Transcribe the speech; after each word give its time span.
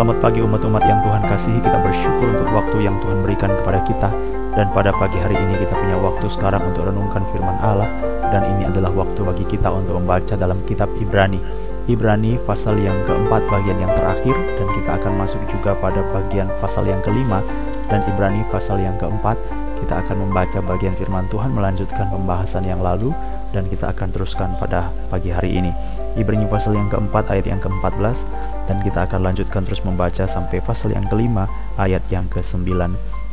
Selamat 0.00 0.16
pagi 0.24 0.40
umat-umat 0.40 0.80
yang 0.88 1.04
Tuhan 1.04 1.22
kasihi. 1.28 1.60
Kita 1.60 1.76
bersyukur 1.76 2.32
untuk 2.32 2.48
waktu 2.56 2.88
yang 2.88 2.96
Tuhan 3.04 3.20
berikan 3.20 3.52
kepada 3.52 3.84
kita. 3.84 4.08
Dan 4.56 4.72
pada 4.72 4.96
pagi 4.96 5.20
hari 5.20 5.36
ini 5.36 5.60
kita 5.60 5.76
punya 5.76 6.00
waktu 6.00 6.24
sekarang 6.32 6.72
untuk 6.72 6.88
renungkan 6.88 7.20
firman 7.28 7.52
Allah. 7.60 7.84
Dan 8.32 8.48
ini 8.48 8.64
adalah 8.64 8.88
waktu 8.96 9.20
bagi 9.20 9.44
kita 9.44 9.68
untuk 9.68 10.00
membaca 10.00 10.40
dalam 10.40 10.56
kitab 10.64 10.88
Ibrani. 10.96 11.36
Ibrani 11.84 12.40
pasal 12.48 12.80
yang 12.80 12.96
keempat 13.04 13.44
bagian 13.52 13.76
yang 13.76 13.92
terakhir. 13.92 14.32
Dan 14.32 14.72
kita 14.72 14.90
akan 15.04 15.12
masuk 15.20 15.44
juga 15.52 15.76
pada 15.76 16.00
bagian 16.16 16.48
pasal 16.64 16.88
yang 16.88 17.04
kelima. 17.04 17.44
Dan 17.92 18.00
Ibrani 18.08 18.40
pasal 18.48 18.80
yang 18.80 18.96
keempat 18.96 19.36
Kita 19.84 20.00
akan 20.00 20.16
membaca 20.16 20.64
bagian 20.64 20.96
firman 20.96 21.28
Tuhan 21.28 21.52
melanjutkan 21.52 22.08
pembahasan 22.08 22.64
yang 22.64 22.80
lalu. 22.80 23.12
Dan 23.52 23.68
kita 23.68 23.92
akan 23.92 24.08
teruskan 24.16 24.56
pada 24.56 24.88
pagi 25.12 25.28
hari 25.28 25.60
ini. 25.60 25.76
Ibrani 26.16 26.48
pasal 26.48 26.72
yang 26.72 26.88
keempat 26.88 27.28
ayat 27.28 27.52
yang 27.52 27.60
ke-14 27.60 28.24
dan 28.70 28.78
kita 28.86 29.10
akan 29.10 29.26
lanjutkan 29.26 29.66
terus 29.66 29.82
membaca 29.82 30.30
sampai 30.30 30.62
pasal 30.62 30.94
yang 30.94 31.02
kelima 31.10 31.50
ayat 31.74 32.06
yang 32.06 32.30
ke-9. 32.30 32.70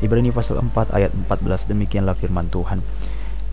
Ibrani 0.02 0.34
pasal 0.34 0.58
4 0.66 0.98
ayat 0.98 1.14
14 1.14 1.70
demikianlah 1.70 2.18
firman 2.18 2.50
Tuhan. 2.50 2.82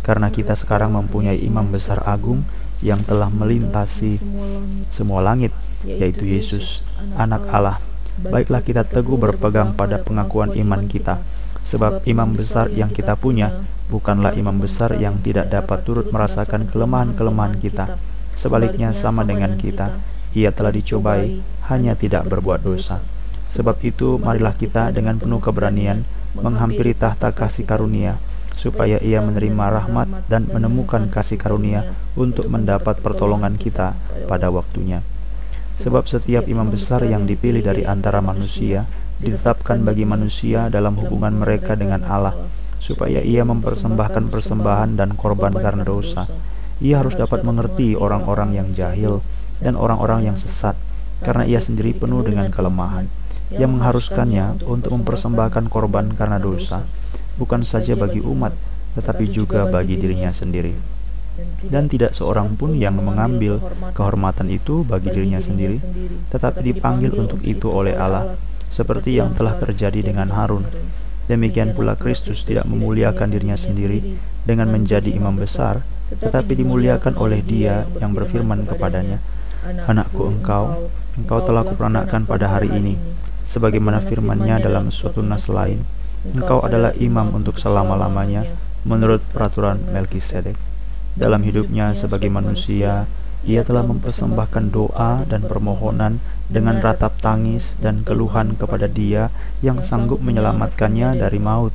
Karena 0.01 0.33
kita 0.33 0.57
sekarang 0.57 0.97
mempunyai 0.97 1.37
imam 1.45 1.69
besar 1.69 2.01
agung 2.09 2.41
yang 2.81 3.05
telah 3.05 3.29
melintasi 3.29 4.17
semua 4.89 5.21
langit, 5.21 5.53
yaitu 5.85 6.25
Yesus, 6.25 6.89
anak 7.21 7.45
Allah. 7.53 7.77
Baiklah 8.17 8.65
kita 8.65 8.89
teguh 8.89 9.21
berpegang 9.21 9.77
pada 9.77 10.01
pengakuan 10.01 10.57
iman 10.57 10.89
kita, 10.89 11.21
sebab 11.61 12.01
imam 12.09 12.33
besar 12.33 12.73
yang 12.73 12.89
kita 12.89 13.13
punya 13.13 13.61
bukanlah 13.93 14.33
imam 14.33 14.57
besar 14.57 14.97
yang 14.97 15.21
tidak 15.21 15.53
dapat 15.53 15.85
turut 15.85 16.09
merasakan 16.09 16.65
kelemahan-kelemahan 16.65 17.61
kita. 17.61 18.01
Sebaliknya 18.33 18.97
sama 18.97 19.25
dengan 19.25 19.57
kita, 19.61 20.01
ia 20.33 20.51
telah 20.51 20.73
dicobai, 20.75 21.54
hanya 21.73 21.97
tidak 21.97 22.29
berbuat 22.29 22.65
dosa. 22.65 23.01
Sebab 23.45 23.81
itu, 23.85 24.17
marilah 24.17 24.57
kita 24.57 24.89
dengan 24.93 25.21
penuh 25.21 25.41
keberanian 25.41 26.05
menghampiri 26.35 26.97
tahta 26.97 27.31
kasih 27.31 27.69
karunia, 27.69 28.17
supaya 28.55 28.97
ia 29.03 29.21
menerima 29.21 29.83
rahmat 29.83 30.27
dan 30.31 30.49
menemukan 30.49 31.11
kasih 31.11 31.37
karunia 31.37 31.93
untuk 32.15 32.49
mendapat 32.49 33.03
pertolongan 33.03 33.61
kita 33.61 33.93
pada 34.25 34.49
waktunya. 34.49 35.05
Sebab 35.75 36.07
setiap 36.07 36.47
imam 36.47 36.71
besar 36.71 37.03
yang 37.03 37.27
dipilih 37.27 37.61
dari 37.61 37.83
antara 37.83 38.23
manusia 38.23 38.87
ditetapkan 39.19 39.83
bagi 39.83 40.07
manusia 40.07 40.71
dalam 40.71 40.95
hubungan 40.99 41.35
mereka 41.35 41.75
dengan 41.75 42.03
Allah, 42.07 42.35
supaya 42.79 43.21
ia 43.25 43.43
mempersembahkan 43.43 44.31
persembahan 44.31 44.95
dan 44.95 45.19
korban 45.19 45.55
karena 45.55 45.83
dosa. 45.83 46.27
Ia 46.83 47.03
harus 47.03 47.15
dapat 47.19 47.43
mengerti 47.47 47.95
orang-orang 47.95 48.55
yang 48.55 48.69
jahil 48.75 49.23
dan 49.63 49.79
orang-orang 49.79 50.31
yang 50.31 50.37
sesat, 50.39 50.75
karena 51.25 51.49
ia 51.49 51.59
sendiri 51.59 51.97
penuh 51.97 52.21
dengan 52.21 52.53
kelemahan, 52.53 53.09
yang 53.51 53.73
mengharuskannya 53.75 54.61
untuk 54.69 54.93
mempersembahkan 55.01 55.73
korban 55.73 56.13
karena 56.13 56.37
dosa, 56.37 56.85
bukan 57.41 57.65
saja 57.65 57.97
bagi 57.97 58.21
umat, 58.21 58.53
tetapi 58.95 59.27
juga 59.33 59.67
bagi 59.67 59.97
dirinya 59.99 60.31
sendiri. 60.31 60.77
Dan 61.67 61.91
tidak 61.91 62.15
seorang 62.15 62.55
pun 62.55 62.79
yang 62.79 62.95
mengambil 62.95 63.59
kehormatan 63.91 64.53
itu 64.55 64.87
bagi 64.87 65.11
dirinya 65.11 65.43
sendiri, 65.43 65.83
tetapi 66.31 66.63
dipanggil 66.63 67.11
untuk 67.19 67.43
itu 67.43 67.67
oleh 67.67 67.99
Allah, 67.99 68.39
seperti 68.71 69.19
yang 69.19 69.35
telah 69.35 69.59
terjadi 69.59 69.99
dengan 70.15 70.31
Harun. 70.31 70.63
Demikian 71.25 71.73
pula 71.73 71.97
Kristus 71.97 72.45
tidak 72.45 72.69
memuliakan 72.69 73.33
dirinya 73.33 73.57
sendiri 73.57 74.15
dengan 74.45 74.69
menjadi 74.71 75.09
imam 75.09 75.35
besar, 75.41 75.81
tetapi 76.13 76.53
dimuliakan 76.55 77.17
oleh 77.17 77.41
Dia 77.41 77.89
yang 77.99 78.13
berfirman 78.13 78.69
kepadanya, 78.69 79.19
Anakku 79.65 80.29
engkau, 80.29 80.93
engkau 81.17 81.41
telah 81.41 81.65
kuperanakkan 81.65 82.29
pada 82.29 82.53
hari 82.53 82.69
ini, 82.69 83.01
sebagaimana 83.49 84.05
firmannya 84.05 84.61
dalam 84.61 84.93
suatu 84.93 85.25
nas 85.25 85.49
lain. 85.49 85.89
Engkau 86.37 86.61
adalah 86.61 86.93
imam 87.01 87.33
untuk 87.33 87.57
selama-lamanya, 87.57 88.45
menurut 88.85 89.25
peraturan 89.33 89.81
Melkisedek. 89.89 90.61
Dalam 91.17 91.41
hidupnya 91.49 91.97
sebagai 91.97 92.29
manusia, 92.29 93.09
ia 93.49 93.65
telah 93.65 93.85
mempersembahkan 93.89 94.69
doa 94.69 95.25
dan 95.25 95.49
permohonan 95.49 96.21
dengan 96.53 96.85
ratap 96.85 97.17
tangis 97.25 97.73
dan 97.81 98.05
keluhan 98.05 98.57
kepada 98.61 98.85
Dia 98.85 99.33
yang 99.65 99.81
sanggup 99.81 100.21
menyelamatkannya 100.21 101.25
dari 101.25 101.41
maut, 101.41 101.73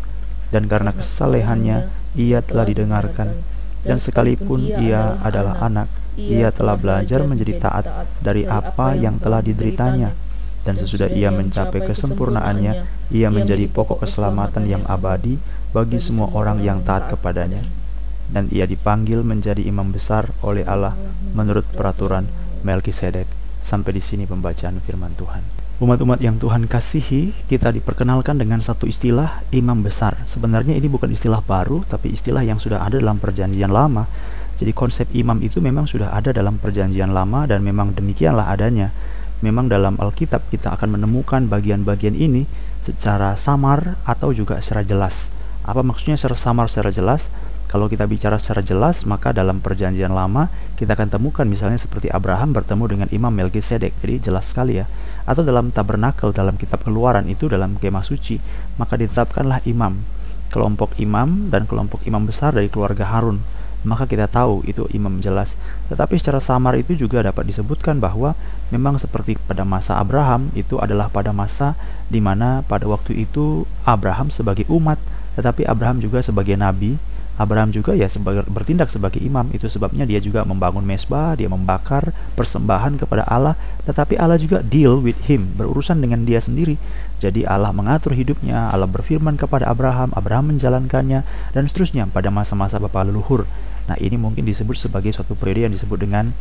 dan 0.54 0.70
karena 0.70 0.94
kesalehannya 0.94 1.90
ia 2.14 2.46
telah 2.46 2.70
didengarkan. 2.70 3.34
Dan 3.80 3.98
sekalipun 3.98 4.68
ia 4.76 5.16
adalah 5.24 5.64
anak, 5.64 5.88
ia 6.20 6.52
telah 6.52 6.76
belajar 6.76 7.24
menjadi 7.24 7.64
taat 7.64 7.86
dari 8.20 8.44
apa 8.44 8.92
yang 8.96 9.16
telah 9.24 9.40
dideritanya, 9.40 10.12
dan 10.68 10.76
sesudah 10.76 11.08
ia 11.08 11.32
mencapai 11.32 11.80
kesempurnaannya, 11.88 12.84
ia 13.16 13.28
menjadi 13.32 13.72
pokok 13.72 14.04
keselamatan 14.04 14.68
yang 14.68 14.84
abadi 14.84 15.40
bagi 15.72 15.98
semua 16.04 16.28
orang 16.36 16.60
yang 16.60 16.84
taat 16.84 17.08
kepadanya. 17.08 17.64
Dan 18.30 18.46
ia 18.54 18.70
dipanggil 18.70 19.26
menjadi 19.26 19.64
imam 19.66 19.90
besar 19.90 20.30
oleh 20.46 20.62
Allah 20.68 20.94
menurut 21.34 21.66
peraturan 21.74 22.30
Melkisedek. 22.62 23.26
Sampai 23.64 23.98
di 23.98 24.02
sini 24.04 24.30
pembacaan 24.30 24.78
firman 24.84 25.18
Tuhan. 25.18 25.69
Umat-umat 25.80 26.20
yang 26.20 26.36
Tuhan 26.36 26.68
kasihi, 26.68 27.32
kita 27.48 27.72
diperkenalkan 27.72 28.36
dengan 28.36 28.60
satu 28.60 28.84
istilah 28.84 29.48
imam 29.56 29.80
besar. 29.80 30.20
Sebenarnya 30.28 30.76
ini 30.76 30.92
bukan 30.92 31.08
istilah 31.08 31.40
baru, 31.40 31.88
tapi 31.88 32.12
istilah 32.12 32.44
yang 32.44 32.60
sudah 32.60 32.84
ada 32.84 33.00
dalam 33.00 33.16
perjanjian 33.16 33.72
lama 33.72 34.04
jadi 34.60 34.76
konsep 34.76 35.08
imam 35.16 35.40
itu 35.40 35.64
memang 35.64 35.88
sudah 35.88 36.12
ada 36.12 36.36
dalam 36.36 36.60
perjanjian 36.60 37.16
lama 37.16 37.48
dan 37.48 37.64
memang 37.64 37.96
demikianlah 37.96 38.52
adanya. 38.52 38.92
Memang 39.40 39.72
dalam 39.72 39.96
Alkitab 39.96 40.52
kita 40.52 40.76
akan 40.76 41.00
menemukan 41.00 41.48
bagian-bagian 41.48 42.12
ini 42.12 42.44
secara 42.84 43.40
samar 43.40 43.96
atau 44.04 44.36
juga 44.36 44.60
secara 44.60 44.84
jelas. 44.84 45.32
Apa 45.64 45.80
maksudnya 45.80 46.20
secara 46.20 46.36
samar 46.36 46.68
secara 46.68 46.92
jelas? 46.92 47.32
Kalau 47.70 47.86
kita 47.86 48.10
bicara 48.10 48.42
secara 48.42 48.66
jelas, 48.66 49.06
maka 49.06 49.30
dalam 49.30 49.62
perjanjian 49.62 50.10
lama 50.10 50.50
kita 50.74 50.98
akan 50.98 51.14
temukan 51.14 51.46
misalnya 51.46 51.78
seperti 51.78 52.10
Abraham 52.10 52.50
bertemu 52.50 52.84
dengan 52.90 53.08
Imam 53.14 53.30
Melkisedek. 53.30 53.94
Jadi 54.02 54.26
jelas 54.26 54.50
sekali 54.50 54.82
ya. 54.82 54.90
Atau 55.30 55.46
dalam 55.46 55.70
tabernakel 55.70 56.34
dalam 56.34 56.58
kitab 56.58 56.82
Keluaran 56.82 57.30
itu 57.30 57.46
dalam 57.46 57.78
kemah 57.78 58.02
suci, 58.02 58.42
maka 58.82 58.98
ditetapkanlah 58.98 59.62
imam, 59.70 60.02
kelompok 60.50 60.98
imam 60.98 61.54
dan 61.54 61.70
kelompok 61.70 62.02
imam 62.10 62.26
besar 62.26 62.58
dari 62.58 62.74
keluarga 62.74 63.06
Harun 63.06 63.46
maka 63.88 64.04
kita 64.04 64.28
tahu 64.28 64.66
itu 64.68 64.84
imam 64.92 65.24
jelas. 65.24 65.56
Tetapi 65.88 66.20
secara 66.20 66.44
samar 66.44 66.76
itu 66.76 66.96
juga 67.00 67.24
dapat 67.24 67.48
disebutkan 67.48 68.04
bahwa 68.04 68.36
memang 68.74 69.00
seperti 69.00 69.40
pada 69.48 69.64
masa 69.64 69.96
Abraham 69.96 70.52
itu 70.52 70.76
adalah 70.84 71.08
pada 71.08 71.32
masa 71.32 71.80
di 72.12 72.20
mana 72.20 72.66
pada 72.68 72.90
waktu 72.90 73.24
itu 73.24 73.64
Abraham 73.88 74.28
sebagai 74.34 74.68
umat, 74.68 75.00
tetapi 75.40 75.64
Abraham 75.64 76.04
juga 76.04 76.20
sebagai 76.20 76.60
nabi. 76.60 77.00
Abraham 77.40 77.72
juga 77.72 77.96
ya 77.96 78.12
sebagai, 78.12 78.44
bertindak 78.52 78.92
sebagai 78.92 79.24
imam 79.24 79.48
itu 79.56 79.72
sebabnya 79.72 80.04
dia 80.04 80.20
juga 80.20 80.44
membangun 80.44 80.84
mesbah, 80.84 81.40
dia 81.40 81.48
membakar 81.48 82.12
persembahan 82.36 83.00
kepada 83.00 83.24
Allah, 83.24 83.56
tetapi 83.88 84.20
Allah 84.20 84.36
juga 84.36 84.60
deal 84.60 85.00
with 85.00 85.16
him, 85.32 85.56
berurusan 85.56 86.04
dengan 86.04 86.28
dia 86.28 86.44
sendiri. 86.44 86.76
Jadi 87.24 87.48
Allah 87.48 87.72
mengatur 87.72 88.12
hidupnya, 88.12 88.68
Allah 88.68 88.92
berfirman 88.92 89.40
kepada 89.40 89.72
Abraham, 89.72 90.12
Abraham 90.20 90.52
menjalankannya 90.52 91.24
dan 91.56 91.64
seterusnya 91.64 92.12
pada 92.12 92.28
masa-masa 92.28 92.76
bapa 92.76 93.08
leluhur. 93.08 93.48
Nah, 93.88 93.96
ini 93.98 94.20
mungkin 94.20 94.44
disebut 94.46 94.76
sebagai 94.78 95.10
suatu 95.16 95.34
periode 95.34 95.72
yang 95.72 95.74
disebut 95.74 95.98
dengan 95.98 96.36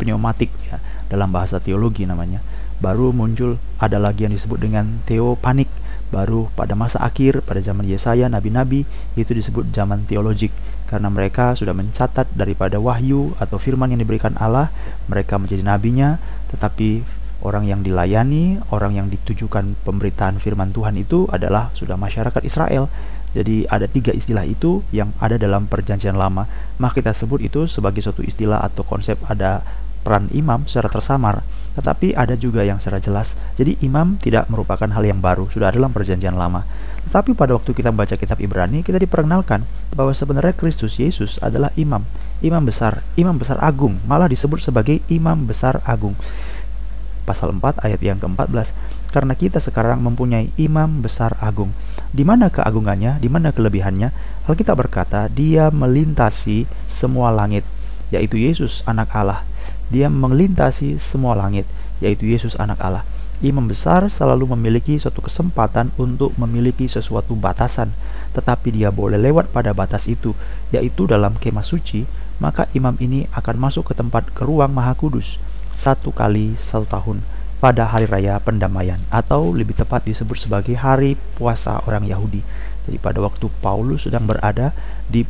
pneumatik 0.00 0.50
ya, 0.66 0.82
dalam 1.12 1.30
bahasa 1.30 1.60
teologi 1.60 2.08
namanya. 2.08 2.42
Baru 2.80 3.12
muncul 3.14 3.60
ada 3.78 4.00
lagi 4.00 4.24
yang 4.24 4.34
disebut 4.34 4.58
dengan 4.64 5.00
teopanik. 5.04 5.68
Baru 6.08 6.48
pada 6.54 6.78
masa 6.78 7.02
akhir 7.02 7.42
pada 7.42 7.58
zaman 7.58 7.86
Yesaya 7.86 8.30
nabi-nabi 8.30 8.86
itu 9.18 9.30
disebut 9.34 9.74
zaman 9.74 10.06
teologik 10.06 10.54
karena 10.86 11.10
mereka 11.10 11.58
sudah 11.58 11.74
mencatat 11.74 12.30
daripada 12.38 12.78
wahyu 12.78 13.34
atau 13.42 13.58
firman 13.58 13.90
yang 13.90 13.98
diberikan 13.98 14.38
Allah, 14.38 14.70
mereka 15.10 15.34
menjadi 15.34 15.66
nabinya, 15.66 16.22
tetapi 16.54 17.02
orang 17.42 17.66
yang 17.66 17.82
dilayani, 17.82 18.62
orang 18.70 18.94
yang 18.94 19.10
ditujukan 19.10 19.74
pemberitaan 19.82 20.38
firman 20.38 20.70
Tuhan 20.70 20.94
itu 20.94 21.26
adalah 21.26 21.74
sudah 21.74 21.98
masyarakat 21.98 22.42
Israel 22.46 22.86
jadi 23.36 23.68
ada 23.68 23.84
tiga 23.84 24.16
istilah 24.16 24.48
itu 24.48 24.80
yang 24.96 25.12
ada 25.20 25.36
dalam 25.36 25.68
perjanjian 25.68 26.16
lama. 26.16 26.48
Maka 26.80 27.04
kita 27.04 27.12
sebut 27.12 27.44
itu 27.44 27.68
sebagai 27.68 28.00
suatu 28.00 28.24
istilah 28.24 28.64
atau 28.64 28.80
konsep 28.80 29.20
ada 29.28 29.60
peran 30.00 30.32
imam 30.32 30.64
secara 30.64 30.88
tersamar. 30.88 31.44
Tetapi 31.76 32.16
ada 32.16 32.32
juga 32.34 32.64
yang 32.64 32.80
secara 32.80 32.98
jelas. 32.98 33.36
Jadi 33.60 33.76
imam 33.84 34.16
tidak 34.16 34.48
merupakan 34.48 34.88
hal 34.88 35.04
yang 35.04 35.20
baru, 35.20 35.46
sudah 35.52 35.68
ada 35.68 35.76
dalam 35.76 35.92
perjanjian 35.92 36.34
lama. 36.34 36.64
Tetapi 37.06 37.38
pada 37.38 37.54
waktu 37.54 37.70
kita 37.70 37.94
membaca 37.94 38.16
kitab 38.18 38.40
Ibrani, 38.42 38.82
kita 38.82 38.98
diperkenalkan 38.98 39.62
bahwa 39.94 40.10
sebenarnya 40.10 40.56
Kristus 40.56 40.98
Yesus 40.98 41.38
adalah 41.38 41.70
imam, 41.78 42.02
imam 42.42 42.64
besar, 42.64 43.04
imam 43.14 43.36
besar 43.38 43.62
agung, 43.62 44.02
malah 44.08 44.26
disebut 44.26 44.58
sebagai 44.58 44.98
imam 45.06 45.46
besar 45.46 45.78
agung. 45.86 46.18
Pasal 47.26 47.54
4 47.54 47.82
ayat 47.82 48.00
yang 48.02 48.18
ke-14 48.22 48.70
karena 49.10 49.34
kita 49.34 49.58
sekarang 49.58 49.98
mempunyai 49.98 50.54
imam 50.54 51.02
besar 51.02 51.34
agung. 51.42 51.74
Di 52.14 52.22
mana 52.22 52.54
keagungannya 52.54 53.18
di 53.18 53.26
mana 53.26 53.50
kelebihannya? 53.50 54.14
Alkitab 54.46 54.78
berkata 54.78 55.26
dia 55.26 55.74
melintasi 55.74 56.70
semua 56.86 57.34
langit 57.34 57.66
yaitu 58.14 58.38
Yesus 58.38 58.86
anak 58.86 59.10
Allah 59.10 59.42
dia 59.92 60.10
melintasi 60.10 60.98
semua 60.98 61.38
langit 61.38 61.68
yaitu 62.02 62.28
Yesus 62.28 62.58
anak 62.60 62.80
Allah 62.82 63.04
Imam 63.44 63.68
besar 63.68 64.08
selalu 64.08 64.56
memiliki 64.56 64.96
suatu 64.96 65.20
kesempatan 65.20 65.92
untuk 66.00 66.32
memiliki 66.40 66.88
sesuatu 66.88 67.36
batasan, 67.36 67.92
tetapi 68.32 68.72
dia 68.72 68.88
boleh 68.88 69.20
lewat 69.20 69.52
pada 69.52 69.76
batas 69.76 70.08
itu, 70.08 70.32
yaitu 70.72 71.04
dalam 71.04 71.36
kemah 71.36 71.60
suci, 71.60 72.08
maka 72.40 72.64
imam 72.72 72.96
ini 72.96 73.28
akan 73.36 73.68
masuk 73.68 73.92
ke 73.92 73.94
tempat 73.96 74.32
ke 74.32 74.40
ruang 74.40 74.72
maha 74.72 74.96
kudus 74.96 75.36
satu 75.76 76.08
kali 76.08 76.56
satu 76.56 76.88
tahun 76.88 77.20
pada 77.60 77.88
hari 77.88 78.08
raya 78.08 78.40
pendamaian 78.40 79.00
atau 79.12 79.52
lebih 79.52 79.76
tepat 79.76 80.08
disebut 80.08 80.36
sebagai 80.36 80.76
hari 80.76 81.20
puasa 81.36 81.84
orang 81.84 82.08
Yahudi. 82.08 82.40
Jadi 82.88 82.96
pada 82.96 83.20
waktu 83.20 83.52
Paulus 83.60 84.08
sedang 84.08 84.24
berada 84.24 84.72
di 85.12 85.24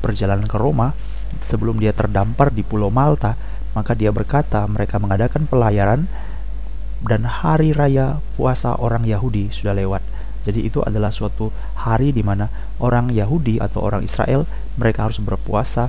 perjalanan 0.00 0.48
ke 0.48 0.56
Roma 0.56 0.96
sebelum 1.42 1.82
dia 1.82 1.90
terdampar 1.90 2.54
di 2.54 2.62
Pulau 2.62 2.92
Malta, 2.92 3.34
maka 3.74 3.92
dia 3.92 4.14
berkata 4.14 4.62
mereka 4.70 5.02
mengadakan 5.02 5.50
pelayaran 5.50 6.06
dan 7.04 7.26
hari 7.26 7.74
raya 7.74 8.22
puasa 8.38 8.78
orang 8.78 9.04
Yahudi 9.04 9.50
sudah 9.50 9.74
lewat. 9.74 10.00
Jadi 10.44 10.68
itu 10.68 10.84
adalah 10.84 11.08
suatu 11.08 11.48
hari 11.76 12.12
di 12.12 12.20
mana 12.20 12.52
orang 12.78 13.08
Yahudi 13.10 13.58
atau 13.60 13.80
orang 13.80 14.04
Israel 14.04 14.44
mereka 14.76 15.08
harus 15.08 15.18
berpuasa 15.20 15.88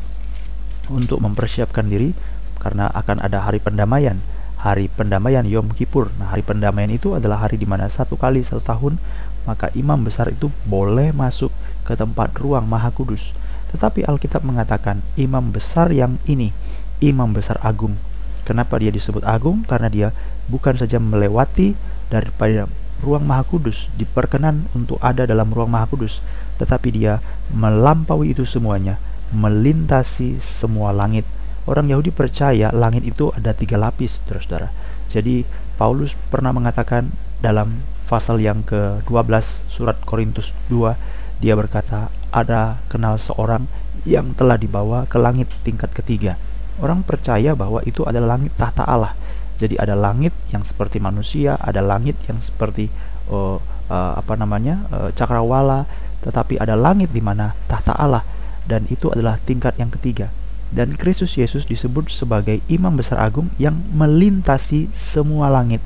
untuk 0.88 1.20
mempersiapkan 1.20 1.88
diri 1.88 2.16
karena 2.60 2.88
akan 2.92 3.20
ada 3.22 3.44
hari 3.44 3.60
pendamaian. 3.60 4.20
Hari 4.56 4.90
pendamaian 4.90 5.46
Yom 5.46 5.70
Kippur. 5.76 6.10
Nah, 6.18 6.34
hari 6.34 6.42
pendamaian 6.42 6.90
itu 6.90 7.14
adalah 7.14 7.46
hari 7.46 7.60
di 7.62 7.70
mana 7.70 7.86
satu 7.86 8.18
kali 8.18 8.42
satu 8.42 8.64
tahun 8.64 8.98
maka 9.46 9.70
imam 9.78 10.02
besar 10.02 10.34
itu 10.34 10.50
boleh 10.66 11.14
masuk 11.14 11.54
ke 11.86 11.94
tempat 11.94 12.34
ruang 12.42 12.66
Maha 12.66 12.90
Kudus. 12.90 13.32
Tetapi 13.76 14.08
Alkitab 14.08 14.48
mengatakan 14.48 15.04
imam 15.20 15.52
besar 15.52 15.92
yang 15.92 16.16
ini, 16.24 16.56
imam 17.04 17.36
besar 17.36 17.60
agung. 17.60 18.00
Kenapa 18.48 18.80
dia 18.80 18.88
disebut 18.88 19.28
agung? 19.28 19.68
Karena 19.68 19.92
dia 19.92 20.08
bukan 20.48 20.80
saja 20.80 20.96
melewati 20.96 21.76
daripada 22.08 22.72
ruang 23.04 23.28
Maha 23.28 23.44
Kudus, 23.44 23.92
diperkenan 24.00 24.72
untuk 24.72 24.96
ada 25.04 25.28
dalam 25.28 25.52
ruang 25.52 25.68
Maha 25.68 25.92
Kudus, 25.92 26.24
tetapi 26.56 26.96
dia 26.96 27.20
melampaui 27.52 28.32
itu 28.32 28.48
semuanya, 28.48 28.96
melintasi 29.36 30.40
semua 30.40 30.96
langit. 30.96 31.28
Orang 31.68 31.92
Yahudi 31.92 32.16
percaya 32.16 32.72
langit 32.72 33.04
itu 33.04 33.34
ada 33.36 33.52
tiga 33.52 33.76
lapis, 33.76 34.24
saudara-saudara. 34.24 34.70
Jadi 35.12 35.44
Paulus 35.76 36.16
pernah 36.32 36.56
mengatakan 36.56 37.12
dalam 37.44 37.84
pasal 38.06 38.40
yang 38.40 38.62
ke-12 38.64 39.68
surat 39.68 39.98
Korintus 40.06 40.54
2, 40.72 40.96
dia 41.42 41.58
berkata, 41.58 42.14
ada 42.36 42.84
kenal 42.92 43.16
seorang 43.16 43.72
yang 44.04 44.36
telah 44.36 44.60
dibawa 44.60 45.08
ke 45.08 45.16
langit 45.16 45.48
tingkat 45.64 45.96
ketiga. 45.96 46.36
Orang 46.84 47.08
percaya 47.08 47.56
bahwa 47.56 47.80
itu 47.88 48.04
adalah 48.04 48.36
langit 48.36 48.52
tahta 48.60 48.84
Allah 48.84 49.16
jadi 49.56 49.80
ada 49.80 49.96
langit 49.96 50.36
yang 50.52 50.68
seperti 50.68 51.00
manusia, 51.00 51.56
ada 51.64 51.80
langit 51.80 52.20
yang 52.28 52.44
seperti 52.44 52.92
uh, 53.32 53.56
uh, 53.88 54.14
apa 54.20 54.36
namanya 54.36 54.84
uh, 54.92 55.10
cakrawala, 55.16 55.88
tetapi 56.28 56.60
ada 56.60 56.76
langit 56.76 57.16
di 57.16 57.24
mana 57.24 57.56
tahta 57.72 57.96
Allah 57.96 58.28
dan 58.68 58.84
itu 58.92 59.08
adalah 59.08 59.40
tingkat 59.48 59.80
yang 59.80 59.88
ketiga. 59.88 60.28
Dan 60.76 61.00
Kristus 61.00 61.40
Yesus 61.40 61.64
disebut 61.64 62.12
sebagai 62.12 62.60
imam 62.68 63.00
besar 63.00 63.24
agung 63.24 63.48
yang 63.56 63.80
melintasi 63.96 64.92
semua 64.92 65.48
langit. 65.48 65.80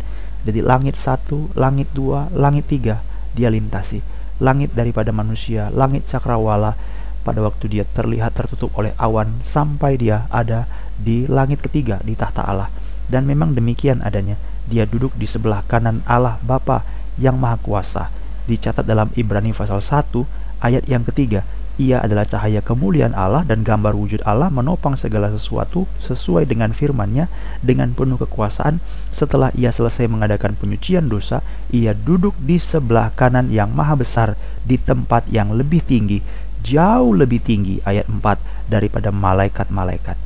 Jadi 0.50 0.66
langit 0.66 0.98
satu, 0.98 1.54
langit 1.54 1.94
dua, 1.94 2.26
langit 2.34 2.66
tiga 2.66 3.06
dia 3.38 3.54
lintasi. 3.54 4.02
Langit 4.40 4.72
daripada 4.72 5.12
manusia, 5.12 5.68
langit 5.76 6.08
cakrawala 6.08 6.80
pada 7.28 7.44
waktu 7.44 7.68
dia 7.68 7.84
terlihat 7.84 8.34
tertutup 8.34 8.72
oleh 8.80 8.96
awan 8.96 9.44
sampai 9.44 10.00
dia 10.00 10.26
ada 10.32 10.66
di 10.96 11.28
langit 11.28 11.60
ketiga 11.60 12.00
di 12.02 12.16
tahta 12.16 12.48
Allah. 12.48 12.72
Dan 13.10 13.28
memang 13.28 13.52
demikian 13.52 14.00
adanya. 14.00 14.40
Dia 14.70 14.86
duduk 14.86 15.12
di 15.18 15.26
sebelah 15.26 15.66
kanan 15.66 16.06
Allah 16.06 16.38
Bapa 16.46 16.86
yang 17.18 17.36
Maha 17.36 17.58
Kuasa. 17.60 18.08
Dicatat 18.46 18.86
dalam 18.86 19.10
Ibrani 19.18 19.52
pasal 19.52 19.82
1 19.82 20.64
ayat 20.64 20.86
yang 20.88 21.04
ketiga. 21.04 21.44
Ia 21.80 22.04
adalah 22.04 22.28
cahaya 22.28 22.60
kemuliaan 22.60 23.16
Allah 23.16 23.48
dan 23.48 23.64
gambar 23.64 23.96
wujud 23.96 24.20
Allah 24.28 24.52
menopang 24.52 25.00
segala 25.00 25.32
sesuatu 25.32 25.88
sesuai 26.04 26.44
dengan 26.44 26.76
firman-Nya 26.76 27.32
dengan 27.64 27.96
penuh 27.96 28.20
kekuasaan. 28.20 28.84
Setelah 29.16 29.56
ia 29.56 29.72
selesai 29.72 30.12
mengadakan 30.12 30.60
penyucian 30.60 31.08
dosa, 31.08 31.40
ia 31.72 31.96
duduk 31.96 32.36
di 32.36 32.60
sebelah 32.60 33.16
kanan 33.16 33.48
yang 33.48 33.72
maha 33.72 33.96
besar 33.96 34.36
di 34.68 34.76
tempat 34.76 35.32
yang 35.32 35.56
lebih 35.56 35.80
tinggi, 35.80 36.20
jauh 36.68 37.16
lebih 37.16 37.40
tinggi 37.40 37.80
ayat 37.88 38.12
4 38.12 38.68
daripada 38.68 39.16
malaikat-malaikat. 39.16 40.20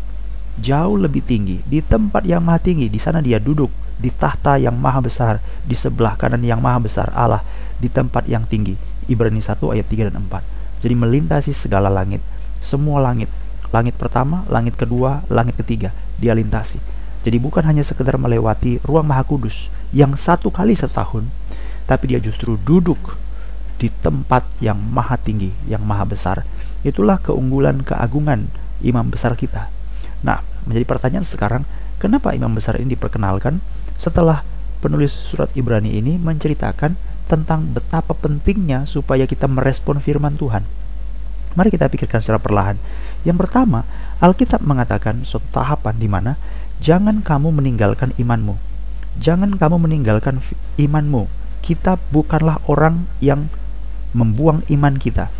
Jauh 0.57 0.97
lebih 0.97 1.21
tinggi 1.21 1.61
di 1.69 1.85
tempat 1.85 2.25
yang 2.25 2.41
maha 2.41 2.65
tinggi 2.65 2.89
di 2.89 2.97
sana 2.97 3.21
dia 3.21 3.37
duduk 3.37 3.69
di 4.01 4.09
tahta 4.09 4.57
yang 4.57 4.73
maha 4.73 5.05
besar 5.05 5.37
di 5.61 5.77
sebelah 5.77 6.17
kanan 6.17 6.41
yang 6.41 6.57
maha 6.57 6.81
besar 6.81 7.13
Allah 7.13 7.45
di 7.77 7.93
tempat 7.93 8.25
yang 8.25 8.49
tinggi. 8.49 8.73
Ibrani 9.05 9.37
1 9.37 9.53
ayat 9.69 9.85
3 9.85 10.09
dan 10.09 10.17
4 10.25 10.52
jadi 10.83 10.99
melintasi 10.99 11.55
segala 11.55 11.87
langit. 11.87 12.19
Semua 12.59 12.99
langit. 12.99 13.31
Langit 13.71 13.95
pertama 13.95 14.43
langit 14.51 14.75
kedua 14.75 15.23
langit 15.31 15.55
ketiga. 15.55 15.95
Dia 16.19 16.35
lintasi. 16.35 16.77
Jadi 17.23 17.39
bukan 17.39 17.63
hanya 17.63 17.87
sekedar 17.87 18.19
melewati 18.19 18.83
ruang 18.83 19.07
maha 19.07 19.23
kudus 19.23 19.71
yang 19.95 20.19
satu 20.19 20.51
kali 20.51 20.75
setahun 20.75 21.23
tapi 21.87 22.11
dia 22.11 22.19
justru 22.19 22.55
duduk 22.59 23.15
di 23.79 23.91
tempat 23.91 24.47
yang 24.63 24.79
maha 24.79 25.19
tinggi 25.19 25.51
yang 25.67 25.83
maha 25.83 26.07
besar. 26.07 26.47
Itulah 26.83 27.19
keunggulan 27.19 27.83
keagungan 27.83 28.47
imam 28.83 29.07
besar 29.07 29.35
kita. 29.39 29.71
Nah, 30.23 30.43
menjadi 30.67 30.87
pertanyaan 30.87 31.27
sekarang, 31.27 31.63
kenapa 31.99 32.31
imam 32.31 32.51
besar 32.55 32.79
ini 32.79 32.95
diperkenalkan? 32.95 33.59
Setelah 33.99 34.43
penulis 34.79 35.11
surat 35.11 35.51
Ibrani 35.55 35.95
ini 35.95 36.19
menceritakan 36.19 36.95
tentang 37.33 37.73
betapa 37.73 38.13
pentingnya 38.13 38.85
supaya 38.85 39.25
kita 39.25 39.49
merespon 39.49 39.97
firman 39.97 40.37
Tuhan. 40.37 40.61
Mari 41.57 41.73
kita 41.73 41.89
pikirkan 41.89 42.21
secara 42.21 42.37
perlahan. 42.37 42.77
Yang 43.25 43.45
pertama, 43.45 43.89
Alkitab 44.21 44.61
mengatakan 44.61 45.25
suatu 45.25 45.49
tahapan 45.49 45.97
di 45.97 46.05
mana 46.05 46.37
jangan 46.77 47.25
kamu 47.25 47.49
meninggalkan 47.49 48.13
imanmu. 48.21 48.57
Jangan 49.17 49.57
kamu 49.57 49.81
meninggalkan 49.81 50.41
imanmu. 50.77 51.25
Kita 51.65 51.97
bukanlah 52.13 52.61
orang 52.69 53.09
yang 53.17 53.49
membuang 54.13 54.61
iman 54.69 54.93
kita. 54.97 55.33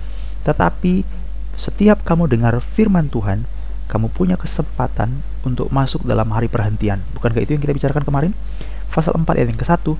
Tetapi 0.45 1.05
setiap 1.53 2.01
kamu 2.01 2.29
dengar 2.29 2.57
firman 2.61 3.09
Tuhan, 3.09 3.45
kamu 3.89 4.09
punya 4.09 4.37
kesempatan 4.37 5.21
untuk 5.45 5.69
masuk 5.69 6.05
dalam 6.05 6.29
hari 6.33 6.49
perhentian. 6.49 7.05
Bukankah 7.13 7.41
itu 7.45 7.53
yang 7.53 7.61
kita 7.61 7.73
bicarakan 7.77 8.05
kemarin? 8.05 8.31
Pasal 8.89 9.17
4 9.17 9.25
ayat 9.37 9.49
yang 9.49 9.61
ke-1, 9.61 9.97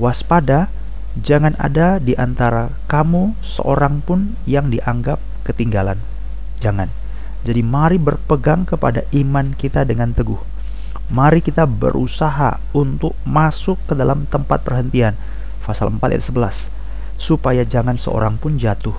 waspada, 0.00 0.72
jangan 1.18 1.58
ada 1.58 1.98
di 1.98 2.14
antara 2.14 2.70
kamu 2.86 3.34
seorang 3.42 4.02
pun 4.04 4.38
yang 4.46 4.70
dianggap 4.70 5.18
ketinggalan. 5.42 5.98
Jangan. 6.62 6.92
Jadi 7.42 7.64
mari 7.64 7.96
berpegang 7.96 8.68
kepada 8.68 9.02
iman 9.16 9.56
kita 9.56 9.82
dengan 9.88 10.12
teguh. 10.12 10.38
Mari 11.10 11.42
kita 11.42 11.66
berusaha 11.66 12.60
untuk 12.76 13.16
masuk 13.26 13.80
ke 13.90 13.96
dalam 13.96 14.28
tempat 14.30 14.62
perhentian. 14.62 15.16
Pasal 15.64 15.90
4 15.90 16.02
ayat 16.14 16.24
11. 16.26 16.70
Supaya 17.16 17.62
jangan 17.66 17.98
seorang 17.98 18.38
pun 18.38 18.60
jatuh. 18.60 18.94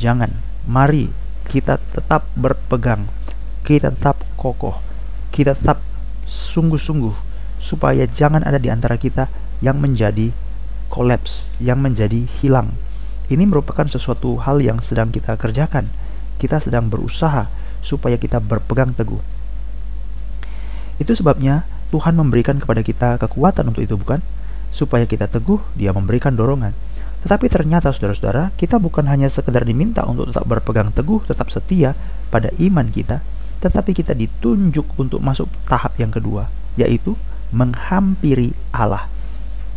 Jangan. 0.00 0.32
Mari 0.66 1.12
kita 1.46 1.78
tetap 1.94 2.26
berpegang 2.34 3.06
kita 3.68 3.92
tetap 3.92 4.16
kokoh, 4.40 4.80
kita 5.28 5.52
tetap 5.52 5.84
sungguh-sungguh 6.24 7.12
supaya 7.60 8.08
jangan 8.08 8.40
ada 8.40 8.56
di 8.56 8.72
antara 8.72 8.96
kita 8.96 9.28
yang 9.60 9.76
menjadi 9.76 10.32
kolaps, 10.88 11.52
yang 11.60 11.80
menjadi 11.80 12.26
hilang. 12.40 12.74
Ini 13.28 13.44
merupakan 13.44 13.84
sesuatu 13.84 14.40
hal 14.40 14.64
yang 14.64 14.80
sedang 14.80 15.12
kita 15.12 15.36
kerjakan. 15.36 15.92
Kita 16.40 16.58
sedang 16.58 16.88
berusaha 16.88 17.46
supaya 17.84 18.16
kita 18.16 18.40
berpegang 18.40 18.96
teguh. 18.96 19.20
Itu 20.98 21.12
sebabnya 21.14 21.68
Tuhan 21.94 22.16
memberikan 22.18 22.58
kepada 22.58 22.80
kita 22.82 23.20
kekuatan 23.20 23.70
untuk 23.70 23.84
itu, 23.84 23.94
bukan? 23.94 24.20
Supaya 24.74 25.04
kita 25.04 25.28
teguh, 25.28 25.60
Dia 25.76 25.92
memberikan 25.94 26.34
dorongan. 26.34 26.72
Tetapi 27.24 27.46
ternyata 27.50 27.90
saudara-saudara, 27.90 28.54
kita 28.54 28.78
bukan 28.78 29.10
hanya 29.10 29.26
sekedar 29.26 29.66
diminta 29.66 30.06
untuk 30.06 30.30
tetap 30.30 30.46
berpegang 30.46 30.94
teguh, 30.94 31.24
tetap 31.26 31.50
setia 31.50 31.98
pada 32.30 32.54
iman 32.62 32.86
kita, 32.86 33.24
tetapi 33.58 33.90
kita 33.90 34.14
ditunjuk 34.14 34.86
untuk 35.00 35.18
masuk 35.18 35.50
tahap 35.66 35.98
yang 35.98 36.14
kedua, 36.14 36.46
yaitu 36.78 37.18
menghampiri 37.50 38.54
Allah. 38.70 39.10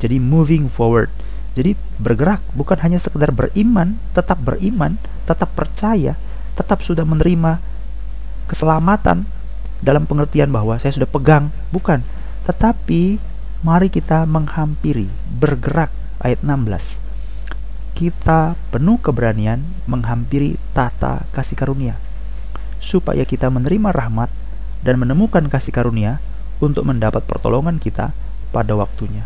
Jadi 0.02 0.18
moving 0.18 0.66
forward. 0.68 1.14
Jadi 1.54 1.78
bergerak 2.02 2.42
bukan 2.58 2.82
hanya 2.82 2.98
sekedar 2.98 3.30
beriman, 3.30 4.02
tetap 4.18 4.42
beriman, 4.42 4.98
tetap 5.30 5.54
percaya, 5.54 6.18
tetap 6.58 6.82
sudah 6.82 7.06
menerima 7.06 7.62
keselamatan 8.50 9.30
dalam 9.84 10.10
pengertian 10.10 10.50
bahwa 10.50 10.82
saya 10.82 10.96
sudah 10.96 11.06
pegang, 11.06 11.54
bukan. 11.70 12.02
Tetapi 12.50 13.22
mari 13.62 13.94
kita 13.94 14.26
menghampiri, 14.26 15.06
bergerak 15.38 15.94
ayat 16.24 16.42
16. 16.42 16.98
Kita 17.94 18.58
penuh 18.74 18.98
keberanian 18.98 19.62
menghampiri 19.86 20.58
tata 20.74 21.30
kasih 21.36 21.54
karunia 21.54 22.00
supaya 22.82 23.22
kita 23.30 23.54
menerima 23.54 23.94
rahmat 23.94 24.34
dan 24.82 24.98
menemukan 24.98 25.46
kasih 25.46 25.70
karunia 25.70 26.18
untuk 26.58 26.82
mendapat 26.90 27.22
pertolongan 27.30 27.78
kita 27.78 28.10
pada 28.50 28.74
waktunya. 28.74 29.22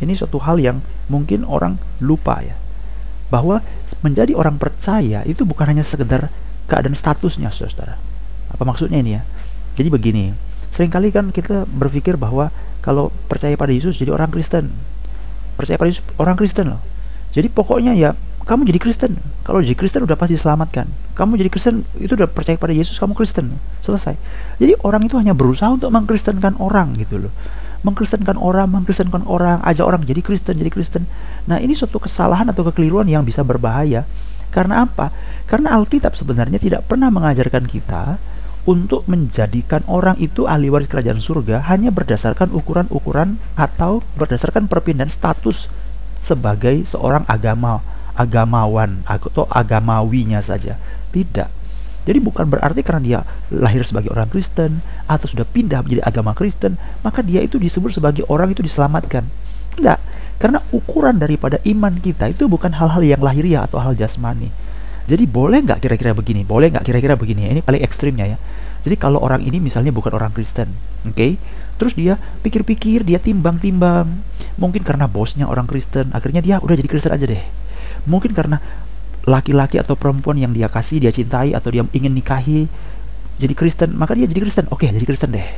Ini 0.00 0.16
suatu 0.16 0.40
hal 0.40 0.56
yang 0.58 0.80
mungkin 1.12 1.44
orang 1.44 1.76
lupa 2.00 2.40
ya. 2.40 2.56
Bahwa 3.28 3.62
menjadi 4.00 4.34
orang 4.34 4.56
percaya 4.56 5.22
itu 5.28 5.44
bukan 5.44 5.70
hanya 5.70 5.84
sekedar 5.84 6.32
keadaan 6.66 6.96
statusnya, 6.96 7.52
saudara. 7.52 8.00
Apa 8.50 8.64
maksudnya 8.66 8.98
ini 8.98 9.20
ya? 9.20 9.22
Jadi 9.78 9.88
begini, 9.92 10.34
sering 10.72 10.90
kali 10.90 11.14
kan 11.14 11.30
kita 11.30 11.68
berpikir 11.68 12.18
bahwa 12.18 12.50
kalau 12.80 13.12
percaya 13.28 13.54
pada 13.54 13.70
Yesus 13.70 14.00
jadi 14.00 14.10
orang 14.10 14.32
Kristen. 14.32 14.72
Percaya 15.54 15.76
pada 15.76 15.92
Yesus 15.92 16.02
orang 16.16 16.34
Kristen 16.34 16.74
loh. 16.74 16.82
Jadi 17.30 17.46
pokoknya 17.52 17.94
ya 17.94 18.16
kamu 18.48 18.66
jadi 18.66 18.80
Kristen. 18.82 19.14
Kalau 19.46 19.62
jadi 19.62 19.76
Kristen 19.78 20.02
udah 20.02 20.18
pasti 20.18 20.34
selamatkan. 20.34 20.88
Kamu 21.14 21.38
jadi 21.38 21.52
Kristen 21.52 21.86
itu 22.00 22.18
udah 22.18 22.26
percaya 22.26 22.58
pada 22.58 22.74
Yesus, 22.74 22.98
kamu 22.98 23.14
Kristen. 23.14 23.54
Selesai. 23.84 24.16
Jadi 24.58 24.74
orang 24.82 25.06
itu 25.06 25.14
hanya 25.20 25.36
berusaha 25.36 25.70
untuk 25.70 25.92
mengkristenkan 25.92 26.56
orang 26.58 26.96
gitu 26.98 27.28
loh. 27.28 27.32
Mengkristenkan 27.80 28.36
orang, 28.36 28.68
mengkristenkan 28.68 29.24
orang, 29.24 29.64
ajak 29.64 29.84
orang 29.84 30.02
jadi 30.04 30.20
Kristen, 30.20 30.60
jadi 30.60 30.68
Kristen. 30.68 31.08
Nah, 31.48 31.56
ini 31.56 31.72
suatu 31.72 31.96
kesalahan 31.96 32.48
atau 32.52 32.64
kekeliruan 32.68 33.08
yang 33.08 33.24
bisa 33.24 33.40
berbahaya. 33.40 34.04
Karena 34.50 34.84
apa? 34.84 35.14
Karena 35.46 35.78
Alkitab 35.78 36.18
sebenarnya 36.18 36.58
tidak 36.58 36.84
pernah 36.90 37.08
mengajarkan 37.08 37.64
kita 37.70 38.18
untuk 38.68 39.08
menjadikan 39.08 39.80
orang 39.88 40.20
itu 40.20 40.44
ahli 40.44 40.68
waris 40.68 40.90
kerajaan 40.90 41.22
surga 41.22 41.64
hanya 41.72 41.88
berdasarkan 41.88 42.52
ukuran-ukuran 42.52 43.40
atau 43.56 44.04
berdasarkan 44.20 44.68
perpindahan 44.68 45.08
status 45.08 45.72
sebagai 46.20 46.84
seorang 46.84 47.24
agama 47.24 47.80
agamawan 48.12 49.00
atau 49.08 49.48
agamawinya 49.48 50.44
saja. 50.44 50.76
Tidak. 51.10 51.59
Jadi 52.08 52.18
bukan 52.18 52.48
berarti 52.48 52.80
karena 52.80 53.02
dia 53.02 53.20
lahir 53.52 53.84
sebagai 53.84 54.08
orang 54.08 54.28
Kristen 54.32 54.80
atau 55.04 55.28
sudah 55.28 55.44
pindah 55.44 55.84
menjadi 55.84 56.02
agama 56.04 56.32
Kristen, 56.32 56.80
maka 57.04 57.20
dia 57.20 57.44
itu 57.44 57.60
disebut 57.60 57.92
sebagai 57.92 58.24
orang 58.32 58.56
itu 58.56 58.64
diselamatkan. 58.64 59.28
Tidak. 59.76 59.98
Karena 60.40 60.64
ukuran 60.72 61.20
daripada 61.20 61.60
iman 61.68 61.92
kita 62.00 62.32
itu 62.32 62.48
bukan 62.48 62.72
hal-hal 62.72 63.04
yang 63.04 63.20
lahiriah 63.20 63.68
atau 63.68 63.76
hal 63.76 63.92
jasmani. 63.92 64.48
Jadi 65.04 65.28
boleh 65.28 65.60
nggak 65.60 65.84
kira-kira 65.84 66.16
begini? 66.16 66.46
Boleh 66.48 66.72
nggak 66.72 66.86
kira-kira 66.88 67.14
begini? 67.20 67.52
Ini 67.52 67.60
paling 67.60 67.84
ekstrimnya 67.84 68.24
ya. 68.24 68.38
Jadi 68.80 68.96
kalau 68.96 69.20
orang 69.20 69.44
ini 69.44 69.60
misalnya 69.60 69.92
bukan 69.92 70.16
orang 70.16 70.32
Kristen, 70.32 70.72
oke? 71.04 71.12
Okay? 71.12 71.36
Terus 71.76 71.92
dia 71.92 72.16
pikir-pikir, 72.16 73.04
dia 73.04 73.20
timbang-timbang. 73.20 74.08
Mungkin 74.56 74.80
karena 74.80 75.04
bosnya 75.04 75.44
orang 75.44 75.68
Kristen, 75.68 76.08
akhirnya 76.16 76.40
dia 76.40 76.56
udah 76.64 76.72
jadi 76.72 76.88
Kristen 76.88 77.12
aja 77.12 77.28
deh 77.28 77.44
mungkin 78.08 78.32
karena 78.32 78.62
laki-laki 79.28 79.76
atau 79.76 79.96
perempuan 79.96 80.40
yang 80.40 80.52
dia 80.56 80.68
kasih, 80.72 81.02
dia 81.02 81.12
cintai 81.12 81.52
atau 81.52 81.68
dia 81.68 81.84
ingin 81.92 82.12
nikahi 82.16 82.70
jadi 83.40 83.56
Kristen, 83.56 83.96
maka 83.96 84.12
dia 84.12 84.28
jadi 84.28 84.44
Kristen. 84.44 84.68
Oke, 84.68 84.84
jadi 84.92 85.06
Kristen 85.08 85.32
deh. 85.32 85.48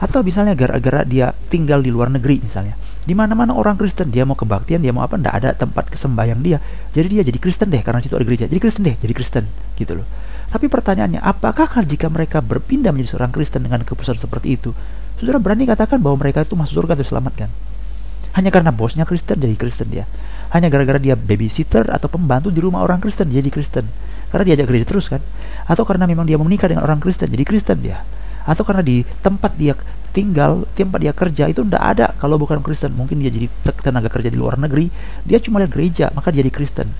Atau 0.00 0.24
misalnya 0.24 0.56
gara-gara 0.56 1.04
dia 1.04 1.36
tinggal 1.52 1.84
di 1.84 1.92
luar 1.92 2.08
negeri 2.08 2.40
misalnya. 2.40 2.72
Di 3.04 3.12
mana-mana 3.12 3.52
orang 3.52 3.76
Kristen, 3.76 4.08
dia 4.08 4.24
mau 4.24 4.32
kebaktian, 4.32 4.80
dia 4.80 4.96
mau 4.96 5.04
apa, 5.04 5.20
ndak 5.20 5.34
ada 5.36 5.50
tempat 5.52 5.92
kesembahyang 5.92 6.40
dia. 6.40 6.58
Jadi 6.96 7.20
dia 7.20 7.22
jadi 7.24 7.36
Kristen 7.36 7.68
deh 7.68 7.84
karena 7.84 8.00
situ 8.00 8.16
ada 8.16 8.24
gereja. 8.24 8.48
Jadi 8.48 8.60
Kristen 8.60 8.82
deh, 8.88 8.96
jadi 8.96 9.12
Kristen 9.12 9.44
gitu 9.76 9.92
loh. 10.00 10.08
Tapi 10.48 10.72
pertanyaannya, 10.72 11.20
apakah 11.20 11.68
jika 11.84 12.08
mereka 12.08 12.40
berpindah 12.40 12.96
menjadi 12.96 13.16
seorang 13.16 13.32
Kristen 13.32 13.68
dengan 13.68 13.84
keputusan 13.84 14.16
seperti 14.16 14.56
itu, 14.56 14.72
saudara 15.20 15.36
berani 15.36 15.68
katakan 15.68 16.00
bahwa 16.00 16.24
mereka 16.24 16.48
itu 16.48 16.56
masuk 16.56 16.80
surga 16.80 16.96
atau 16.96 17.04
selamatkan? 17.04 17.52
Hanya 18.38 18.54
karena 18.54 18.70
bosnya 18.70 19.02
Kristen 19.02 19.42
jadi 19.42 19.58
Kristen 19.58 19.90
dia. 19.90 20.06
Hanya 20.54 20.70
gara-gara 20.70 21.02
dia 21.02 21.18
babysitter 21.18 21.90
atau 21.90 22.06
pembantu 22.06 22.54
di 22.54 22.62
rumah 22.62 22.86
orang 22.86 23.02
Kristen 23.02 23.26
jadi 23.34 23.50
Kristen. 23.50 23.90
Karena 24.30 24.54
diajak 24.54 24.70
gereja 24.70 24.86
terus 24.86 25.10
kan? 25.10 25.18
Atau 25.66 25.82
karena 25.82 26.06
memang 26.06 26.22
dia 26.22 26.38
menikah 26.38 26.70
dengan 26.70 26.86
orang 26.86 27.02
Kristen 27.02 27.26
jadi 27.26 27.42
Kristen 27.42 27.82
dia. 27.82 28.06
Atau 28.46 28.62
karena 28.62 28.86
di 28.86 29.02
tempat 29.26 29.58
dia 29.58 29.74
tinggal 30.14 30.70
tempat 30.78 31.02
dia 31.02 31.10
kerja 31.10 31.50
itu 31.50 31.66
tidak 31.66 31.82
ada. 31.82 32.14
Kalau 32.22 32.38
bukan 32.38 32.62
Kristen 32.62 32.94
mungkin 32.94 33.18
dia 33.18 33.34
jadi 33.34 33.50
tenaga 33.82 34.06
kerja 34.06 34.30
di 34.30 34.38
luar 34.38 34.54
negeri. 34.54 34.86
Dia 35.26 35.42
cuma 35.42 35.58
lihat 35.58 35.74
gereja 35.74 36.14
maka 36.14 36.30
dia 36.30 36.46
jadi 36.46 36.54
Kristen. 36.54 36.94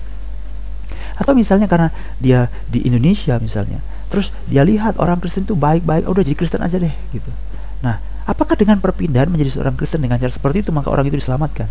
Atau 1.15 1.39
misalnya 1.39 1.71
karena 1.71 1.95
dia 2.19 2.51
di 2.67 2.83
Indonesia 2.83 3.39
misalnya. 3.39 3.79
Terus 4.11 4.35
dia 4.43 4.67
lihat 4.67 4.99
orang 4.99 5.23
Kristen 5.23 5.47
itu 5.47 5.55
baik-baik 5.55 6.03
oh, 6.03 6.11
udah 6.11 6.23
jadi 6.27 6.35
Kristen 6.35 6.59
aja 6.59 6.75
deh 6.75 6.91
gitu. 7.15 7.31
Nah 7.79 8.08
apakah 8.29 8.53
dengan 8.53 8.77
perpindahan 8.77 9.25
menjadi 9.25 9.57
seorang 9.57 9.73
Kristen 9.73 10.05
dengan 10.05 10.21
cara 10.21 10.29
seperti 10.29 10.61
itu 10.61 10.69
maka 10.69 10.93
orang 10.93 11.09
itu 11.09 11.17
diselamatkan? 11.17 11.65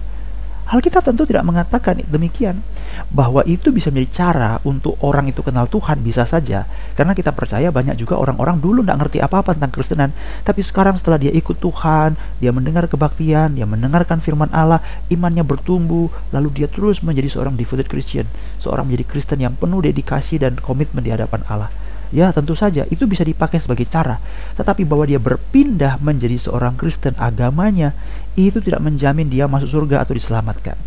Alkitab 0.69 1.01
tentu 1.01 1.25
tidak 1.25 1.49
mengatakan 1.49 1.97
demikian 2.13 2.61
bahwa 3.09 3.41
itu 3.49 3.73
bisa 3.73 3.89
menjadi 3.89 4.11
cara 4.21 4.61
untuk 4.69 5.01
orang 5.01 5.33
itu 5.33 5.41
kenal 5.41 5.65
Tuhan 5.65 6.05
bisa 6.05 6.29
saja. 6.29 6.69
Karena 6.93 7.17
kita 7.17 7.33
percaya 7.33 7.73
banyak 7.73 7.97
juga 7.97 8.21
orang-orang 8.21 8.61
dulu 8.61 8.85
tidak 8.85 9.01
ngerti 9.01 9.19
apa-apa 9.25 9.57
tentang 9.57 9.73
Kristenan 9.73 10.11
tapi 10.45 10.61
sekarang 10.61 11.01
setelah 11.01 11.17
dia 11.17 11.33
ikut 11.33 11.57
Tuhan 11.57 12.21
dia 12.37 12.53
mendengar 12.53 12.85
kebaktian 12.85 13.57
dia 13.57 13.65
mendengarkan 13.65 14.21
firman 14.21 14.53
Allah 14.53 14.85
imannya 15.09 15.41
bertumbuh 15.41 16.13
lalu 16.37 16.53
dia 16.53 16.69
terus 16.69 17.01
menjadi 17.01 17.33
seorang 17.33 17.57
devoted 17.57 17.89
Christian 17.89 18.29
seorang 18.61 18.93
menjadi 18.93 19.09
Kristen 19.09 19.41
yang 19.41 19.57
penuh 19.57 19.81
dedikasi 19.81 20.37
dan 20.37 20.61
komitmen 20.61 21.01
di 21.01 21.15
hadapan 21.15 21.47
Allah 21.49 21.73
Ya 22.09 22.33
tentu 22.33 22.57
saja 22.57 22.89
itu 22.89 23.05
bisa 23.05 23.23
dipakai 23.25 23.61
sebagai 23.61 23.85
cara. 23.85 24.21
Tetapi 24.57 24.89
bahwa 24.89 25.05
dia 25.05 25.21
berpindah 25.21 26.01
menjadi 26.01 26.37
seorang 26.41 26.75
Kristen 26.81 27.13
agamanya 27.21 27.93
Itu 28.39 28.63
tidak 28.63 28.81
menjamin 28.81 29.27
dia 29.27 29.51
masuk 29.51 29.69
surga 29.69 30.07
atau 30.07 30.15
diselamatkan. 30.15 30.79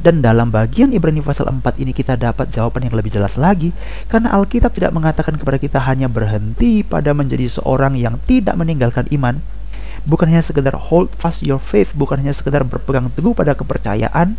Dan 0.00 0.22
dalam 0.24 0.48
bagian 0.54 0.94
Ibrani 0.94 1.20
pasal 1.20 1.50
4 1.50 1.82
ini 1.82 1.92
kita 1.92 2.14
dapat 2.16 2.50
jawaban 2.50 2.86
yang 2.86 2.94
lebih 2.94 3.10
jelas 3.10 3.36
lagi 3.36 3.74
Karena 4.06 4.32
Alkitab 4.32 4.70
tidak 4.72 4.94
mengatakan 4.94 5.34
kepada 5.34 5.58
kita 5.58 5.82
hanya 5.84 6.06
berhenti 6.06 6.86
pada 6.86 7.10
menjadi 7.12 7.46
seorang 7.50 7.98
yang 7.98 8.16
tidak 8.24 8.54
meninggalkan 8.54 9.04
iman 9.12 9.42
Bukan 10.04 10.28
hanya 10.28 10.44
sekedar 10.44 10.76
hold 10.76 11.12
fast 11.16 11.40
your 11.40 11.56
faith 11.56 11.96
Bukan 11.96 12.20
hanya 12.20 12.36
sekedar 12.36 12.60
berpegang 12.60 13.08
teguh 13.08 13.32
pada 13.32 13.56
kepercayaan 13.56 14.36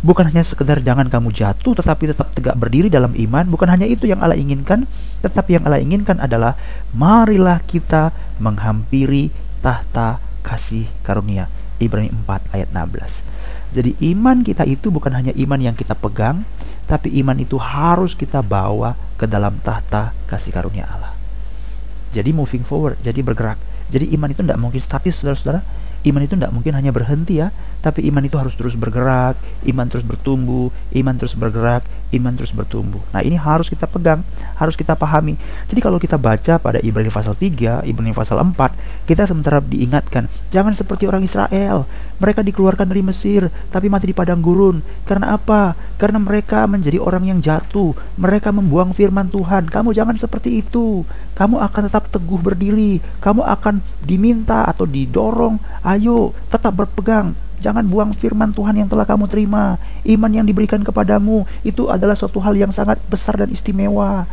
Bukan 0.00 0.24
hanya 0.32 0.40
sekedar 0.40 0.80
jangan 0.80 1.12
kamu 1.12 1.30
jatuh 1.30 1.76
tetapi 1.76 2.10
tetap 2.10 2.32
tegak 2.32 2.56
berdiri 2.56 2.88
dalam 2.88 3.12
iman. 3.12 3.44
Bukan 3.46 3.68
hanya 3.68 3.84
itu 3.84 4.08
yang 4.08 4.24
Allah 4.24 4.40
inginkan, 4.40 4.88
tetapi 5.20 5.60
yang 5.60 5.64
Allah 5.68 5.84
inginkan 5.84 6.16
adalah 6.16 6.56
marilah 6.96 7.60
kita 7.62 8.10
menghampiri 8.40 9.28
tahta 9.60 10.18
kasih 10.40 10.88
karunia. 11.04 11.52
Ibrani 11.82 12.08
4 12.08 12.54
ayat 12.54 12.68
16. 12.72 13.26
Jadi 13.74 13.90
iman 14.14 14.40
kita 14.46 14.62
itu 14.64 14.88
bukan 14.88 15.12
hanya 15.12 15.32
iman 15.34 15.60
yang 15.60 15.76
kita 15.76 15.98
pegang, 15.98 16.46
tapi 16.86 17.10
iman 17.20 17.36
itu 17.36 17.58
harus 17.58 18.14
kita 18.14 18.40
bawa 18.40 18.94
ke 19.18 19.26
dalam 19.28 19.58
tahta 19.60 20.14
kasih 20.30 20.54
karunia 20.54 20.86
Allah. 20.86 21.12
Jadi 22.12 22.30
moving 22.30 22.62
forward, 22.62 23.00
jadi 23.00 23.24
bergerak. 23.24 23.56
Jadi 23.92 24.08
iman 24.16 24.32
itu 24.32 24.40
tidak 24.40 24.56
mungkin 24.56 24.80
statis, 24.80 25.20
saudara-saudara 25.20 25.60
iman 26.02 26.22
itu 26.26 26.34
tidak 26.34 26.50
mungkin 26.50 26.74
hanya 26.74 26.90
berhenti 26.90 27.38
ya, 27.38 27.54
tapi 27.82 28.06
iman 28.10 28.22
itu 28.22 28.38
harus 28.38 28.54
terus 28.54 28.78
bergerak, 28.78 29.38
iman 29.66 29.86
terus 29.86 30.06
bertumbuh, 30.06 30.70
iman 30.94 31.14
terus 31.18 31.34
bergerak, 31.34 31.82
iman 32.14 32.32
terus 32.36 32.52
bertumbuh. 32.54 33.00
Nah, 33.10 33.24
ini 33.24 33.34
harus 33.34 33.66
kita 33.66 33.88
pegang, 33.88 34.22
harus 34.54 34.76
kita 34.76 34.94
pahami. 34.94 35.34
Jadi 35.66 35.80
kalau 35.80 35.98
kita 35.98 36.20
baca 36.20 36.60
pada 36.60 36.78
Ibrani 36.78 37.10
pasal 37.10 37.34
3, 37.34 37.82
Ibrani 37.88 38.14
pasal 38.14 38.38
4, 38.38 39.08
kita 39.08 39.26
sementara 39.26 39.58
diingatkan, 39.58 40.28
jangan 40.52 40.76
seperti 40.76 41.08
orang 41.08 41.24
Israel. 41.24 41.88
Mereka 42.22 42.46
dikeluarkan 42.46 42.86
dari 42.86 43.02
Mesir, 43.02 43.50
tapi 43.74 43.90
mati 43.90 44.06
di 44.06 44.14
padang 44.14 44.38
gurun. 44.38 44.78
Karena 45.02 45.34
apa? 45.34 45.74
Karena 45.98 46.22
mereka 46.22 46.70
menjadi 46.70 47.02
orang 47.02 47.26
yang 47.26 47.38
jatuh. 47.42 47.94
Mereka 48.14 48.54
membuang 48.54 48.94
firman 48.94 49.26
Tuhan. 49.26 49.66
Kamu 49.66 49.90
jangan 49.90 50.14
seperti 50.14 50.62
itu. 50.62 51.02
Kamu 51.34 51.58
akan 51.58 51.82
tetap 51.90 52.06
teguh 52.14 52.38
berdiri. 52.38 53.02
Kamu 53.18 53.42
akan 53.42 53.82
diminta 54.06 54.62
atau 54.70 54.86
didorong 54.86 55.58
Ayo, 55.92 56.32
tetap 56.48 56.72
berpegang. 56.72 57.36
Jangan 57.60 57.84
buang 57.84 58.16
firman 58.16 58.48
Tuhan 58.56 58.80
yang 58.80 58.88
telah 58.88 59.04
kamu 59.04 59.28
terima. 59.28 59.76
Iman 60.08 60.32
yang 60.32 60.48
diberikan 60.48 60.80
kepadamu 60.80 61.44
itu 61.60 61.92
adalah 61.92 62.16
suatu 62.16 62.40
hal 62.40 62.56
yang 62.56 62.72
sangat 62.72 62.96
besar 63.12 63.36
dan 63.36 63.52
istimewa. 63.52 64.24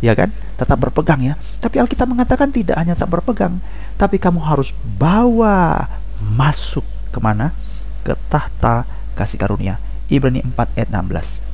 Ya 0.00 0.16
kan? 0.16 0.32
Tetap 0.56 0.80
berpegang 0.80 1.20
ya. 1.20 1.36
Tapi 1.60 1.76
Alkitab 1.76 2.08
mengatakan 2.08 2.48
tidak 2.48 2.80
hanya 2.80 2.96
tak 2.96 3.12
berpegang, 3.12 3.60
tapi 4.00 4.16
kamu 4.16 4.40
harus 4.40 4.72
bawa 4.96 5.92
masuk 6.24 6.88
ke 7.12 7.20
mana? 7.20 7.52
Ke 8.00 8.16
tahta 8.32 8.88
kasih 9.12 9.36
karunia. 9.36 9.76
Ibrani 10.08 10.40
4 10.40 10.56
ayat 10.80 10.88
16. 10.88 11.44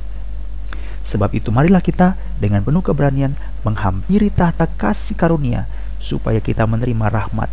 Sebab 1.03 1.27
itu 1.35 1.51
marilah 1.51 1.83
kita 1.83 2.15
dengan 2.39 2.63
penuh 2.63 2.79
keberanian 2.79 3.35
menghampiri 3.67 4.31
tahta 4.31 4.63
kasih 4.79 5.19
karunia 5.19 5.67
supaya 5.99 6.39
kita 6.39 6.63
menerima 6.63 7.11
rahmat 7.11 7.51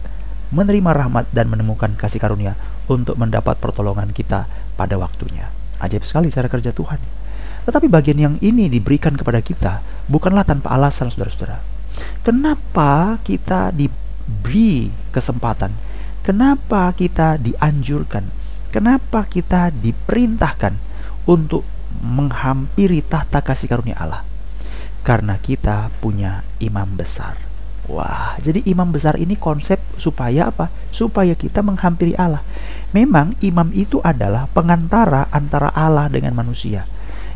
menerima 0.48 0.90
rahmat 0.96 1.28
dan 1.32 1.52
menemukan 1.52 1.92
kasih 1.96 2.20
karunia 2.20 2.56
untuk 2.88 3.20
mendapat 3.20 3.60
pertolongan 3.60 4.12
kita 4.12 4.48
pada 4.74 4.96
waktunya. 4.96 5.52
Ajaib 5.78 6.02
sekali 6.08 6.32
cara 6.32 6.48
kerja 6.48 6.72
Tuhan. 6.72 6.98
Tetapi 7.68 7.86
bagian 7.92 8.18
yang 8.18 8.34
ini 8.40 8.72
diberikan 8.72 9.12
kepada 9.12 9.44
kita 9.44 9.84
bukanlah 10.08 10.42
tanpa 10.42 10.72
alasan 10.72 11.12
saudara-saudara. 11.12 11.60
Kenapa 12.24 13.20
kita 13.20 13.70
diberi 13.74 14.88
kesempatan? 15.12 15.72
Kenapa 16.24 16.92
kita 16.96 17.36
dianjurkan? 17.36 18.24
Kenapa 18.68 19.24
kita 19.24 19.72
diperintahkan 19.72 20.76
untuk 21.24 21.64
menghampiri 22.04 23.00
tahta 23.00 23.40
kasih 23.40 23.68
karunia 23.68 23.96
Allah? 23.96 24.24
Karena 25.00 25.40
kita 25.40 25.88
punya 26.04 26.44
imam 26.60 26.96
besar. 26.96 27.47
Wah, 27.88 28.36
jadi 28.36 28.60
imam 28.68 28.92
besar 28.92 29.16
ini 29.16 29.32
konsep 29.32 29.80
supaya 29.96 30.52
apa? 30.52 30.68
Supaya 30.92 31.32
kita 31.32 31.64
menghampiri 31.64 32.12
Allah. 32.20 32.44
Memang 32.92 33.32
imam 33.40 33.72
itu 33.72 34.00
adalah 34.04 34.44
pengantara 34.52 35.28
antara 35.32 35.72
Allah 35.72 36.12
dengan 36.12 36.36
manusia. 36.36 36.84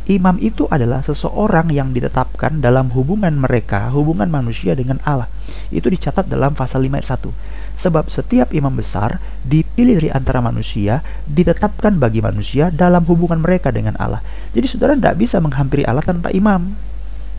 Imam 0.02 0.34
itu 0.42 0.66
adalah 0.66 0.98
seseorang 1.00 1.70
yang 1.70 1.94
ditetapkan 1.94 2.58
dalam 2.58 2.90
hubungan 2.90 3.38
mereka, 3.38 3.86
hubungan 3.94 4.26
manusia 4.26 4.74
dengan 4.74 4.98
Allah. 5.06 5.30
Itu 5.70 5.88
dicatat 5.88 6.26
dalam 6.26 6.58
pasal 6.58 6.82
5 6.84 6.98
ayat 6.98 7.08
1. 7.22 7.32
Sebab 7.78 8.10
setiap 8.10 8.50
imam 8.50 8.74
besar 8.74 9.22
dipilih 9.46 10.02
dari 10.02 10.10
antara 10.10 10.42
manusia, 10.42 11.06
ditetapkan 11.30 12.02
bagi 12.02 12.18
manusia 12.18 12.68
dalam 12.74 13.06
hubungan 13.06 13.40
mereka 13.40 13.70
dengan 13.70 13.94
Allah. 13.96 14.20
Jadi 14.52 14.66
saudara 14.68 14.98
tidak 14.98 15.16
bisa 15.22 15.38
menghampiri 15.38 15.86
Allah 15.86 16.02
tanpa 16.02 16.34
imam. 16.34 16.74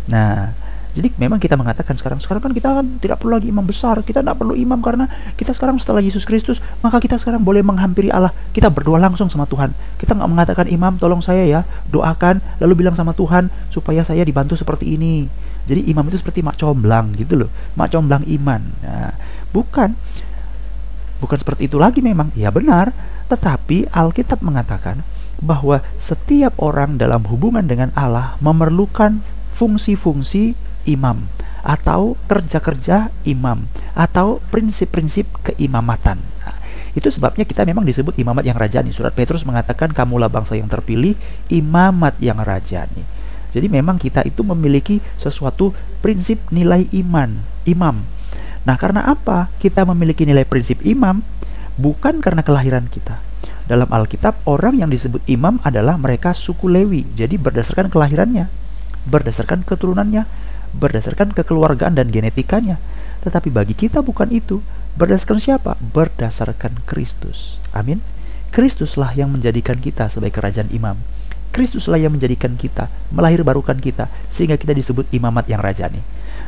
Nah, 0.08 0.56
jadi 0.94 1.10
memang 1.18 1.42
kita 1.42 1.58
mengatakan 1.58 1.98
sekarang 1.98 2.22
sekarang 2.22 2.46
kan 2.46 2.54
kita 2.54 2.70
kan 2.70 2.86
tidak 3.02 3.18
perlu 3.18 3.42
lagi 3.42 3.50
imam 3.50 3.66
besar, 3.66 4.06
kita 4.06 4.22
tidak 4.22 4.38
perlu 4.38 4.54
imam 4.54 4.78
karena 4.78 5.10
kita 5.34 5.50
sekarang 5.50 5.82
setelah 5.82 6.06
Yesus 6.06 6.22
Kristus, 6.22 6.62
maka 6.86 7.02
kita 7.02 7.18
sekarang 7.18 7.42
boleh 7.42 7.66
menghampiri 7.66 8.14
Allah. 8.14 8.30
Kita 8.54 8.70
berdoa 8.70 9.02
langsung 9.02 9.26
sama 9.26 9.50
Tuhan. 9.50 9.74
Kita 9.98 10.14
nggak 10.14 10.30
mengatakan 10.30 10.70
imam, 10.70 11.02
tolong 11.02 11.26
saya 11.26 11.50
ya, 11.50 11.62
doakan, 11.90 12.46
lalu 12.62 12.86
bilang 12.86 12.94
sama 12.94 13.18
Tuhan 13.18 13.50
supaya 13.74 14.06
saya 14.06 14.22
dibantu 14.22 14.54
seperti 14.54 14.94
ini. 14.94 15.26
Jadi 15.66 15.90
imam 15.90 16.06
itu 16.14 16.22
seperti 16.22 16.46
mak 16.46 16.62
comblang 16.62 17.18
gitu 17.18 17.42
loh, 17.42 17.50
mak 17.74 17.90
comblang 17.90 18.22
iman. 18.30 18.62
Nah, 18.86 19.18
bukan, 19.50 19.98
bukan 21.18 21.38
seperti 21.42 21.74
itu 21.74 21.82
lagi 21.82 22.06
memang. 22.06 22.30
Ya 22.38 22.54
benar, 22.54 22.94
tetapi 23.34 23.90
Alkitab 23.90 24.46
mengatakan 24.46 25.02
bahwa 25.42 25.82
setiap 25.98 26.54
orang 26.62 27.02
dalam 27.02 27.26
hubungan 27.34 27.66
dengan 27.66 27.90
Allah 27.98 28.38
memerlukan 28.46 29.26
fungsi-fungsi 29.58 30.73
imam 30.84 31.28
atau 31.64 32.20
kerja-kerja 32.28 33.08
imam 33.24 33.66
atau 33.96 34.44
prinsip-prinsip 34.52 35.26
keimamatan. 35.48 36.20
Nah, 36.20 36.56
itu 36.94 37.08
sebabnya 37.08 37.48
kita 37.48 37.64
memang 37.64 37.88
disebut 37.88 38.20
imamat 38.20 38.44
yang 38.44 38.60
rajani. 38.60 38.92
Surat 38.92 39.16
Petrus 39.16 39.48
mengatakan 39.48 39.96
kamulah 39.96 40.28
bangsa 40.28 40.60
yang 40.60 40.68
terpilih, 40.68 41.16
imamat 41.48 42.20
yang 42.20 42.38
rajani. 42.44 43.08
Jadi 43.54 43.70
memang 43.70 44.02
kita 44.02 44.26
itu 44.26 44.42
memiliki 44.44 45.00
sesuatu 45.16 45.72
prinsip 46.02 46.42
nilai 46.50 46.90
iman, 46.92 47.38
imam. 47.64 48.02
Nah, 48.66 48.76
karena 48.76 49.08
apa 49.08 49.54
kita 49.62 49.86
memiliki 49.88 50.26
nilai 50.26 50.44
prinsip 50.44 50.82
imam? 50.84 51.22
Bukan 51.80 52.20
karena 52.20 52.42
kelahiran 52.42 52.90
kita. 52.90 53.22
Dalam 53.64 53.88
Alkitab, 53.88 54.44
orang 54.44 54.76
yang 54.76 54.92
disebut 54.92 55.24
imam 55.30 55.62
adalah 55.64 55.96
mereka 55.96 56.36
suku 56.36 56.68
Lewi. 56.68 57.08
Jadi 57.16 57.40
berdasarkan 57.40 57.88
kelahirannya, 57.88 58.52
berdasarkan 59.08 59.64
keturunannya, 59.64 60.28
berdasarkan 60.76 61.32
kekeluargaan 61.32 61.96
dan 61.96 62.10
genetikanya. 62.10 62.82
Tetapi 63.24 63.54
bagi 63.54 63.78
kita 63.78 64.04
bukan 64.04 64.30
itu. 64.34 64.60
Berdasarkan 64.94 65.40
siapa? 65.42 65.72
Berdasarkan 65.82 66.86
Kristus. 66.86 67.58
Amin. 67.74 68.04
Kristuslah 68.54 69.18
yang 69.18 69.34
menjadikan 69.34 69.82
kita 69.82 70.14
sebagai 70.14 70.38
kerajaan 70.38 70.70
imam. 70.70 71.02
Kristuslah 71.54 72.02
yang 72.02 72.14
menjadikan 72.14 72.58
kita, 72.58 72.90
melahir 73.14 73.46
barukan 73.46 73.78
kita, 73.78 74.10
sehingga 74.34 74.58
kita 74.58 74.74
disebut 74.74 75.10
imamat 75.14 75.46
yang 75.50 75.62
rajani. 75.62 76.02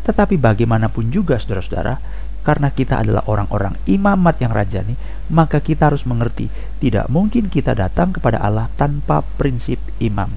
Tetapi 0.05 0.37
bagaimanapun 0.37 1.09
juga 1.13 1.37
saudara-saudara, 1.37 1.97
karena 2.45 2.69
kita 2.69 3.01
adalah 3.01 3.25
orang-orang 3.25 3.73
imamat 3.89 4.37
yang 4.37 4.53
rajani, 4.53 4.93
maka 5.33 5.57
kita 5.57 5.89
harus 5.89 6.05
mengerti, 6.05 6.53
tidak 6.77 7.09
mungkin 7.09 7.49
kita 7.49 7.73
datang 7.73 8.13
kepada 8.13 8.37
Allah 8.37 8.69
tanpa 8.77 9.25
prinsip 9.41 9.81
imam. 9.97 10.29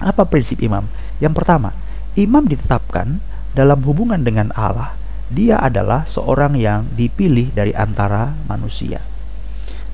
Apa 0.00 0.24
prinsip 0.24 0.60
imam? 0.64 0.88
Yang 1.20 1.36
pertama, 1.36 1.76
imam 2.16 2.48
ditetapkan 2.48 3.20
dalam 3.52 3.84
hubungan 3.84 4.24
dengan 4.24 4.50
Allah, 4.56 4.96
dia 5.28 5.60
adalah 5.60 6.08
seorang 6.08 6.56
yang 6.56 6.88
dipilih 6.96 7.52
dari 7.52 7.76
antara 7.76 8.32
manusia. 8.48 9.04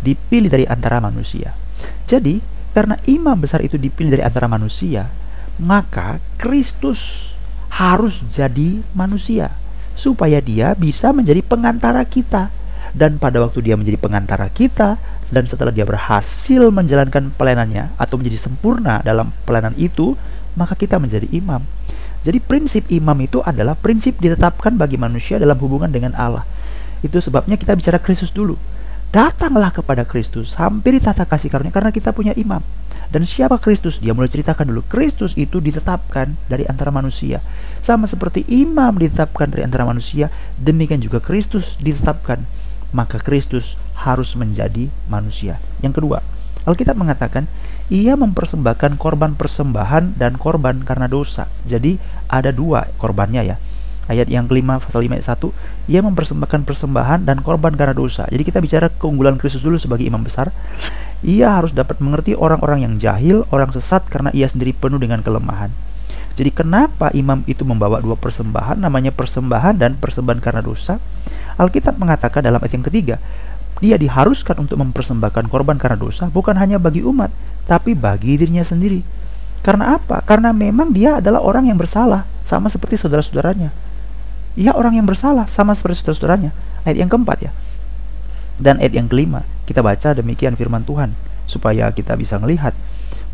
Dipilih 0.02 0.50
dari 0.50 0.66
antara 0.66 0.98
manusia. 0.98 1.54
Jadi, 2.06 2.42
karena 2.72 2.96
imam 3.06 3.38
besar 3.38 3.60
itu 3.62 3.76
dipilih 3.76 4.18
dari 4.18 4.24
antara 4.24 4.50
manusia, 4.50 5.10
maka 5.60 6.18
Kristus 6.40 7.32
harus 7.72 8.20
jadi 8.28 8.84
manusia 8.92 9.52
supaya 9.92 10.40
dia 10.40 10.72
bisa 10.76 11.12
menjadi 11.12 11.40
pengantara 11.44 12.02
kita. 12.08 12.48
Dan 12.92 13.16
pada 13.16 13.40
waktu 13.40 13.64
dia 13.64 13.72
menjadi 13.72 13.96
pengantara 13.96 14.52
kita 14.52 15.00
dan 15.32 15.48
setelah 15.48 15.72
dia 15.72 15.88
berhasil 15.88 16.68
menjalankan 16.68 17.32
pelayanannya 17.32 17.96
atau 17.96 18.20
menjadi 18.20 18.36
sempurna 18.36 19.00
dalam 19.00 19.32
pelayanan 19.48 19.72
itu, 19.80 20.12
maka 20.52 20.76
kita 20.76 21.00
menjadi 21.00 21.24
imam. 21.32 21.64
Jadi 22.22 22.38
prinsip 22.38 22.86
imam 22.86 23.18
itu 23.18 23.42
adalah 23.42 23.74
prinsip 23.74 24.18
ditetapkan 24.22 24.78
bagi 24.78 24.94
manusia 24.94 25.42
dalam 25.42 25.58
hubungan 25.58 25.90
dengan 25.90 26.14
Allah. 26.14 26.46
Itu 27.02 27.18
sebabnya 27.18 27.58
kita 27.58 27.74
bicara 27.74 27.98
Kristus 27.98 28.30
dulu. 28.30 28.54
Datanglah 29.12 29.74
kepada 29.74 30.08
Kristus, 30.08 30.56
hampiri 30.56 30.96
tata 30.96 31.28
kasih 31.28 31.52
karunia 31.52 31.74
karena 31.74 31.92
kita 31.92 32.14
punya 32.16 32.32
imam. 32.32 32.64
Dan 33.12 33.28
siapa 33.28 33.60
Kristus? 33.60 34.00
Dia 34.00 34.16
mulai 34.16 34.32
ceritakan 34.32 34.72
dulu. 34.72 34.80
Kristus 34.88 35.36
itu 35.36 35.60
ditetapkan 35.60 36.32
dari 36.48 36.64
antara 36.64 36.88
manusia. 36.88 37.44
Sama 37.84 38.08
seperti 38.08 38.40
imam 38.48 38.96
ditetapkan 38.96 39.52
dari 39.52 39.68
antara 39.68 39.84
manusia, 39.84 40.32
demikian 40.56 40.96
juga 41.04 41.20
Kristus 41.20 41.76
ditetapkan. 41.76 42.40
Maka 42.96 43.20
Kristus 43.20 43.76
harus 44.00 44.32
menjadi 44.32 44.88
manusia. 45.12 45.60
Yang 45.84 46.00
kedua, 46.00 46.24
Alkitab 46.64 46.96
mengatakan 46.96 47.44
ia 47.92 48.16
mempersembahkan 48.16 48.96
korban 48.96 49.36
persembahan 49.36 50.16
dan 50.16 50.40
korban 50.40 50.80
karena 50.80 51.12
dosa. 51.12 51.44
Jadi 51.68 52.00
ada 52.24 52.48
dua 52.48 52.88
korbannya 52.96 53.44
ya. 53.44 53.56
Ayat 54.10 54.26
yang 54.26 54.50
kelima 54.50 54.82
pasal 54.82 55.06
5 55.06 55.14
ayat 55.14 55.26
1 55.38 55.94
Ia 55.94 56.02
mempersembahkan 56.02 56.66
persembahan 56.66 57.22
dan 57.22 57.38
korban 57.38 57.70
karena 57.78 57.94
dosa 57.94 58.26
Jadi 58.26 58.42
kita 58.42 58.58
bicara 58.58 58.90
keunggulan 58.90 59.38
Kristus 59.38 59.62
dulu 59.62 59.78
sebagai 59.78 60.02
imam 60.02 60.26
besar 60.26 60.50
Ia 61.22 61.54
harus 61.54 61.70
dapat 61.70 62.02
mengerti 62.02 62.34
orang-orang 62.34 62.82
yang 62.82 62.94
jahil, 62.98 63.46
orang 63.54 63.70
sesat 63.70 64.02
karena 64.10 64.34
ia 64.34 64.50
sendiri 64.50 64.74
penuh 64.74 64.98
dengan 64.98 65.22
kelemahan 65.22 65.70
Jadi 66.34 66.50
kenapa 66.50 67.14
imam 67.14 67.46
itu 67.46 67.62
membawa 67.62 68.02
dua 68.02 68.18
persembahan 68.18 68.82
Namanya 68.82 69.14
persembahan 69.14 69.78
dan 69.78 69.94
persembahan 69.94 70.42
karena 70.42 70.66
dosa 70.66 70.98
Alkitab 71.54 71.94
mengatakan 71.94 72.42
dalam 72.42 72.58
ayat 72.58 72.74
yang 72.74 72.86
ketiga 72.90 73.22
dia 73.82 73.98
diharuskan 73.98 74.62
untuk 74.62 74.78
mempersembahkan 74.78 75.50
korban 75.50 75.74
karena 75.74 75.98
dosa 75.98 76.30
bukan 76.30 76.54
hanya 76.54 76.78
bagi 76.78 77.02
umat, 77.02 77.34
tapi 77.66 77.98
bagi 77.98 78.38
dirinya 78.38 78.62
sendiri. 78.62 79.02
Karena 79.66 79.98
apa? 79.98 80.22
Karena 80.22 80.54
memang 80.54 80.94
dia 80.94 81.18
adalah 81.18 81.42
orang 81.42 81.66
yang 81.66 81.74
bersalah, 81.74 82.22
sama 82.46 82.70
seperti 82.70 82.94
saudara-saudaranya. 82.94 83.74
Ia 84.54 84.70
orang 84.78 85.02
yang 85.02 85.06
bersalah, 85.06 85.50
sama 85.50 85.74
seperti 85.74 86.02
saudara-saudaranya. 86.02 86.54
Ayat 86.86 87.02
yang 87.02 87.10
keempat 87.10 87.50
ya. 87.50 87.50
Dan 88.62 88.78
ayat 88.78 88.94
yang 88.94 89.10
kelima, 89.10 89.42
kita 89.66 89.82
baca 89.82 90.14
demikian 90.14 90.54
firman 90.54 90.86
Tuhan, 90.86 91.18
supaya 91.50 91.90
kita 91.90 92.14
bisa 92.14 92.38
melihat 92.38 92.74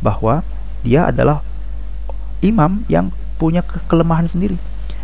bahwa 0.00 0.40
dia 0.80 1.12
adalah 1.12 1.44
imam 2.40 2.88
yang 2.88 3.12
punya 3.36 3.60
kelemahan 3.88 4.24
sendiri. 4.28 4.56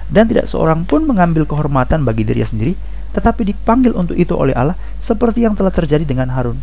Dan 0.09 0.29
tidak 0.29 0.49
seorang 0.49 0.89
pun 0.89 1.05
mengambil 1.05 1.49
kehormatan 1.49 2.05
bagi 2.05 2.25
dirinya 2.25 2.49
sendiri, 2.49 2.77
tetapi 3.15 3.47
dipanggil 3.47 3.95
untuk 3.95 4.19
itu 4.19 4.35
oleh 4.35 4.53
Allah 4.53 4.75
seperti 4.99 5.47
yang 5.47 5.55
telah 5.55 5.71
terjadi 5.71 6.03
dengan 6.03 6.35
Harun. 6.35 6.59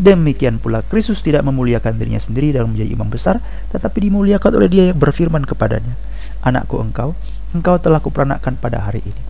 Demikian 0.00 0.56
pula 0.56 0.80
Kristus 0.80 1.20
tidak 1.20 1.44
memuliakan 1.44 2.00
dirinya 2.00 2.16
sendiri 2.16 2.56
dalam 2.56 2.72
menjadi 2.72 2.96
imam 2.96 3.12
besar, 3.12 3.36
tetapi 3.68 4.08
dimuliakan 4.08 4.56
oleh 4.56 4.68
dia 4.72 4.84
yang 4.88 4.96
berfirman 4.96 5.44
kepadanya, 5.44 5.92
Anakku 6.40 6.80
engkau, 6.80 7.12
engkau 7.52 7.76
telah 7.76 8.00
kuperanakkan 8.00 8.56
pada 8.56 8.80
hari 8.80 9.04
ini. 9.04 9.22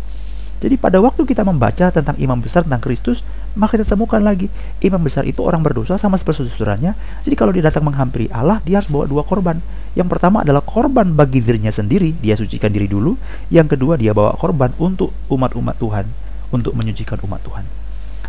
Jadi 0.63 0.79
pada 0.79 1.03
waktu 1.03 1.27
kita 1.27 1.43
membaca 1.43 1.91
tentang 1.91 2.15
imam 2.23 2.39
besar 2.39 2.63
tentang 2.63 2.85
Kristus, 2.85 3.27
maka 3.59 3.75
kita 3.75 3.97
temukan 3.97 4.23
lagi 4.23 4.47
imam 4.79 5.03
besar 5.03 5.27
itu 5.27 5.43
orang 5.43 5.59
berdosa 5.65 5.99
sama 5.99 6.15
seperti 6.15 6.47
saudaranya. 6.47 6.95
Jadi 7.27 7.35
kalau 7.35 7.51
dia 7.51 7.67
datang 7.67 7.83
menghampiri 7.91 8.31
Allah, 8.31 8.63
dia 8.63 8.79
harus 8.79 8.93
bawa 8.93 9.11
dua 9.11 9.27
korban. 9.27 9.59
Yang 9.99 10.07
pertama 10.07 10.47
adalah 10.47 10.63
korban 10.63 11.19
bagi 11.19 11.43
dirinya 11.43 11.75
sendiri, 11.75 12.15
dia 12.15 12.39
sucikan 12.39 12.71
diri 12.71 12.87
dulu. 12.87 13.19
Yang 13.51 13.75
kedua 13.75 13.99
dia 13.99 14.15
bawa 14.15 14.39
korban 14.39 14.71
untuk 14.79 15.11
umat-umat 15.33 15.81
Tuhan 15.83 16.30
untuk 16.51 16.75
menyucikan 16.75 17.19
umat 17.27 17.43
Tuhan. 17.47 17.65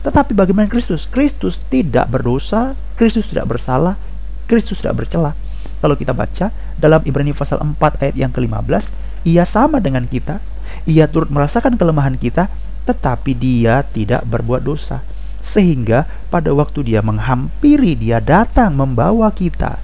Tetapi 0.02 0.34
bagaimana 0.34 0.66
Kristus? 0.66 1.06
Kristus 1.06 1.62
tidak 1.70 2.10
berdosa, 2.10 2.74
Kristus 2.98 3.30
tidak 3.30 3.54
bersalah, 3.54 4.02
Kristus 4.50 4.82
tidak 4.82 5.06
bercela. 5.06 5.38
Kalau 5.82 5.94
kita 5.94 6.14
baca 6.14 6.50
dalam 6.78 7.02
Ibrani 7.06 7.34
pasal 7.38 7.62
4 7.62 8.02
ayat 8.02 8.16
yang 8.18 8.34
ke-15, 8.34 8.94
ia 9.30 9.46
sama 9.46 9.78
dengan 9.78 10.10
kita, 10.10 10.42
ia 10.90 11.06
turut 11.06 11.30
merasakan 11.30 11.78
kelemahan 11.78 12.18
kita, 12.18 12.50
tetapi 12.90 13.38
dia 13.38 13.86
tidak 13.86 14.26
berbuat 14.26 14.66
dosa. 14.66 15.06
Sehingga 15.42 16.06
pada 16.30 16.54
waktu 16.54 16.86
dia 16.86 17.02
menghampiri, 17.02 17.98
dia 17.98 18.22
datang 18.22 18.78
membawa 18.78 19.30
kita 19.34 19.78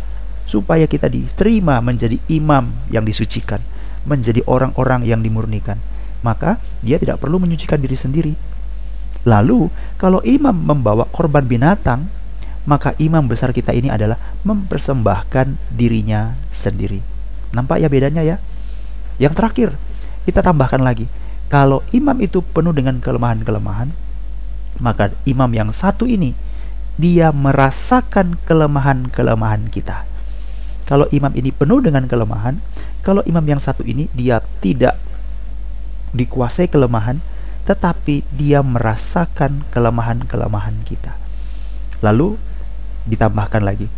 supaya 0.50 0.86
kita 0.90 1.10
diterima 1.10 1.82
menjadi 1.82 2.18
imam 2.30 2.74
yang 2.90 3.06
disucikan, 3.06 3.62
menjadi 4.06 4.42
orang-orang 4.50 5.06
yang 5.06 5.22
dimurnikan 5.22 5.78
maka 6.22 6.62
dia 6.82 6.98
tidak 6.98 7.22
perlu 7.22 7.38
menyucikan 7.42 7.82
diri 7.82 7.98
sendiri. 7.98 8.34
Lalu, 9.28 9.68
kalau 10.00 10.24
imam 10.24 10.56
membawa 10.56 11.04
korban 11.12 11.44
binatang, 11.44 12.08
maka 12.68 12.96
imam 13.00 13.24
besar 13.28 13.52
kita 13.56 13.72
ini 13.72 13.88
adalah 13.88 14.20
mempersembahkan 14.44 15.56
dirinya 15.72 16.36
sendiri. 16.52 17.00
Nampak 17.56 17.80
ya 17.80 17.88
bedanya 17.88 18.24
ya? 18.24 18.38
Yang 19.18 19.34
terakhir, 19.40 19.70
kita 20.28 20.44
tambahkan 20.44 20.84
lagi. 20.84 21.08
Kalau 21.48 21.80
imam 21.96 22.20
itu 22.20 22.44
penuh 22.44 22.76
dengan 22.76 23.00
kelemahan-kelemahan, 23.00 23.92
maka 24.84 25.16
imam 25.24 25.48
yang 25.56 25.72
satu 25.72 26.04
ini 26.04 26.36
dia 27.00 27.32
merasakan 27.32 28.36
kelemahan-kelemahan 28.44 29.72
kita. 29.72 30.04
Kalau 30.84 31.08
imam 31.12 31.32
ini 31.36 31.56
penuh 31.56 31.80
dengan 31.80 32.04
kelemahan, 32.08 32.60
kalau 33.00 33.24
imam 33.24 33.44
yang 33.48 33.62
satu 33.64 33.84
ini 33.88 34.12
dia 34.12 34.44
tidak 34.60 35.00
dikuasai 36.16 36.72
kelemahan, 36.72 37.20
tetapi 37.68 38.24
dia 38.32 38.64
merasakan 38.64 39.68
kelemahan-kelemahan 39.76 40.84
kita. 40.88 41.20
Lalu 42.00 42.40
ditambahkan 43.08 43.64
lagi, 43.64 43.92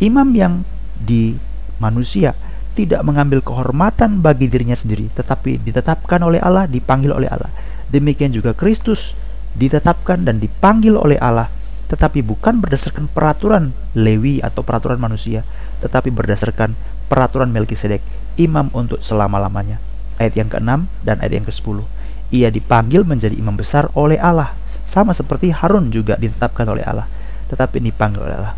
imam 0.00 0.28
yang 0.36 0.64
di 0.96 1.36
manusia 1.80 2.36
tidak 2.76 3.00
mengambil 3.08 3.40
kehormatan 3.40 4.20
bagi 4.20 4.52
dirinya 4.52 4.76
sendiri, 4.76 5.08
tetapi 5.16 5.64
ditetapkan 5.64 6.20
oleh 6.20 6.40
Allah, 6.44 6.68
dipanggil 6.68 7.08
oleh 7.12 7.28
Allah. 7.32 7.48
Demikian 7.88 8.36
juga 8.36 8.52
Kristus 8.52 9.16
ditetapkan 9.56 10.20
dan 10.28 10.36
dipanggil 10.36 10.92
oleh 10.92 11.16
Allah, 11.16 11.48
tetapi 11.88 12.20
bukan 12.20 12.60
berdasarkan 12.60 13.08
peraturan 13.08 13.72
Lewi 13.96 14.44
atau 14.44 14.60
peraturan 14.60 15.00
manusia, 15.00 15.40
tetapi 15.80 16.12
berdasarkan 16.12 16.76
peraturan 17.08 17.48
Melkisedek, 17.48 18.04
imam 18.36 18.68
untuk 18.76 19.00
selama-lamanya. 19.00 19.80
Ayat 20.16 20.34
yang 20.36 20.48
ke-6 20.48 20.88
dan 21.04 21.16
ayat 21.20 21.32
yang 21.42 21.46
ke-10. 21.46 21.84
Ia 22.32 22.48
dipanggil 22.50 23.06
menjadi 23.06 23.36
imam 23.36 23.54
besar 23.54 23.92
oleh 23.94 24.18
Allah, 24.18 24.56
sama 24.88 25.12
seperti 25.12 25.52
Harun 25.52 25.92
juga 25.92 26.16
ditetapkan 26.16 26.66
oleh 26.66 26.82
Allah, 26.82 27.06
tetapi 27.52 27.78
dipanggil 27.82 28.22
oleh 28.22 28.36
Allah. 28.38 28.54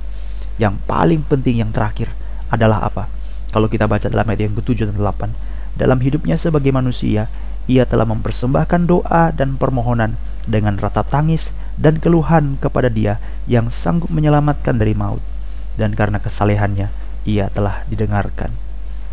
Yang 0.56 0.80
paling 0.86 1.22
penting 1.26 1.60
yang 1.60 1.70
terakhir 1.74 2.10
adalah 2.48 2.86
apa? 2.86 3.06
Kalau 3.48 3.68
kita 3.68 3.88
baca 3.88 4.08
dalam 4.08 4.28
ayat 4.28 4.48
yang 4.48 4.54
ke-7 4.60 4.92
dan 4.92 4.96
8, 4.96 5.78
dalam 5.78 5.98
hidupnya 6.02 6.36
sebagai 6.36 6.74
manusia, 6.74 7.30
ia 7.68 7.84
telah 7.84 8.08
mempersembahkan 8.08 8.88
doa 8.88 9.30
dan 9.30 9.60
permohonan 9.60 10.16
dengan 10.48 10.80
ratap 10.80 11.12
tangis 11.12 11.52
dan 11.76 12.00
keluhan 12.00 12.56
kepada 12.58 12.88
dia 12.88 13.20
yang 13.44 13.68
sanggup 13.68 14.08
menyelamatkan 14.08 14.80
dari 14.80 14.96
maut. 14.96 15.20
Dan 15.76 15.94
karena 15.94 16.18
kesalehannya, 16.18 16.90
ia 17.28 17.46
telah 17.52 17.86
didengarkan. 17.86 18.67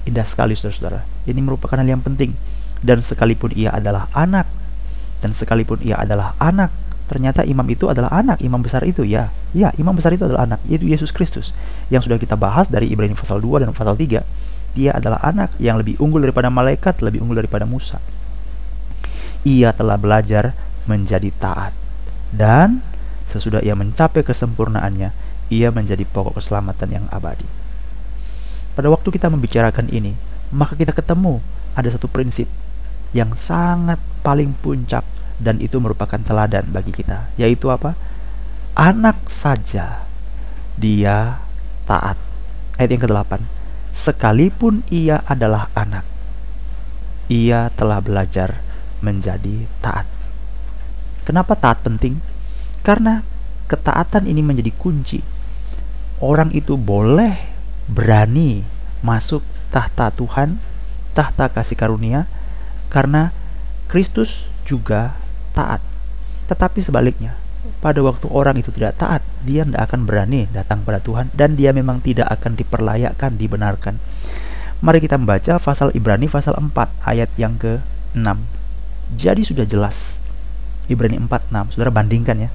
Indah 0.06 0.26
sekali 0.26 0.54
saudara-saudara. 0.54 1.02
Ini 1.26 1.42
merupakan 1.42 1.78
hal 1.78 1.86
yang 1.90 2.06
penting. 2.06 2.38
Dan 2.86 3.02
sekalipun 3.02 3.50
ia 3.58 3.74
adalah 3.74 4.06
anak, 4.14 4.46
dan 5.26 5.34
sekalipun 5.34 5.82
ia 5.82 5.98
adalah 5.98 6.38
anak, 6.38 6.70
ternyata 7.10 7.42
imam 7.42 7.66
itu 7.66 7.90
adalah 7.90 8.14
anak 8.14 8.38
imam 8.46 8.62
besar 8.62 8.86
itu 8.86 9.02
ya. 9.02 9.34
Ya 9.58 9.74
imam 9.82 9.98
besar 9.98 10.14
itu 10.14 10.22
adalah 10.22 10.46
anak 10.46 10.62
yaitu 10.70 10.86
Yesus 10.86 11.10
Kristus. 11.10 11.50
Yang 11.90 12.06
sudah 12.06 12.22
kita 12.22 12.38
bahas 12.38 12.70
dari 12.70 12.94
Ibrani 12.94 13.18
pasal 13.18 13.42
2 13.42 13.66
dan 13.66 13.74
pasal 13.74 13.98
3 13.98 14.22
dia 14.76 14.92
adalah 14.92 15.24
anak 15.24 15.56
yang 15.58 15.80
lebih 15.80 15.98
unggul 16.04 16.20
daripada 16.20 16.52
malaikat 16.52 17.00
lebih 17.00 17.26
unggul 17.26 17.42
daripada 17.42 17.66
Musa. 17.66 17.98
Ia 19.42 19.74
telah 19.74 19.98
belajar 19.98 20.54
menjadi 20.86 21.34
taat. 21.42 21.74
Dan 22.30 22.86
sesudah 23.26 23.66
ia 23.66 23.74
mencapai 23.74 24.22
kesempurnaannya 24.22 25.10
ia 25.50 25.74
menjadi 25.74 26.06
pokok 26.06 26.38
keselamatan 26.38 26.90
yang 27.02 27.06
abadi 27.10 27.65
pada 28.76 28.92
waktu 28.92 29.10
kita 29.10 29.32
membicarakan 29.32 29.88
ini 29.90 30.14
maka 30.54 30.78
kita 30.78 30.94
ketemu 30.94 31.42
ada 31.74 31.90
satu 31.90 32.06
prinsip 32.12 32.48
yang 33.16 33.32
sangat 33.34 33.98
paling 34.22 34.52
puncak 34.60 35.04
dan 35.40 35.60
itu 35.60 35.80
merupakan 35.80 36.20
teladan 36.20 36.68
bagi 36.70 36.92
kita 36.92 37.32
yaitu 37.40 37.72
apa? 37.72 37.96
Anak 38.76 39.32
saja 39.32 40.04
dia 40.76 41.40
taat. 41.88 42.20
Ayat 42.76 42.92
yang 42.92 43.04
ke-8 43.08 43.32
sekalipun 43.96 44.84
ia 44.92 45.24
adalah 45.24 45.72
anak 45.72 46.04
ia 47.32 47.74
telah 47.74 48.04
belajar 48.04 48.62
menjadi 49.02 49.66
taat. 49.82 50.06
Kenapa 51.26 51.58
taat 51.58 51.82
penting? 51.82 52.22
Karena 52.86 53.26
ketaatan 53.66 54.30
ini 54.30 54.46
menjadi 54.46 54.70
kunci. 54.78 55.24
Orang 56.22 56.54
itu 56.54 56.78
boleh 56.78 57.55
berani 57.86 58.66
masuk 59.06 59.46
tahta 59.70 60.10
Tuhan 60.10 60.58
tahta 61.16 61.48
kasih 61.48 61.80
karunia 61.80 62.28
karena 62.92 63.32
Kristus 63.88 64.52
juga 64.68 65.16
taat. 65.56 65.80
Tetapi 66.52 66.84
sebaliknya, 66.84 67.40
pada 67.80 68.04
waktu 68.04 68.28
orang 68.30 68.60
itu 68.60 68.70
tidak 68.70 69.00
taat, 69.00 69.24
dia 69.48 69.64
tidak 69.64 69.90
akan 69.90 70.06
berani 70.06 70.46
datang 70.52 70.84
pada 70.84 71.00
Tuhan 71.02 71.32
dan 71.34 71.56
dia 71.56 71.72
memang 71.72 72.04
tidak 72.04 72.30
akan 72.30 72.60
diperlayakkan, 72.60 73.40
dibenarkan. 73.40 73.98
Mari 74.84 75.00
kita 75.02 75.16
membaca 75.16 75.58
pasal 75.58 75.96
Ibrani 75.96 76.28
pasal 76.28 76.60
4 76.60 76.76
ayat 77.08 77.32
yang 77.40 77.56
ke-6. 77.58 78.28
Jadi 79.16 79.42
sudah 79.48 79.66
jelas. 79.66 80.20
Ibrani 80.92 81.18
4 81.18 81.50
6. 81.50 81.74
Saudara 81.74 81.90
bandingkan 81.90 82.38
ya. 82.38 82.50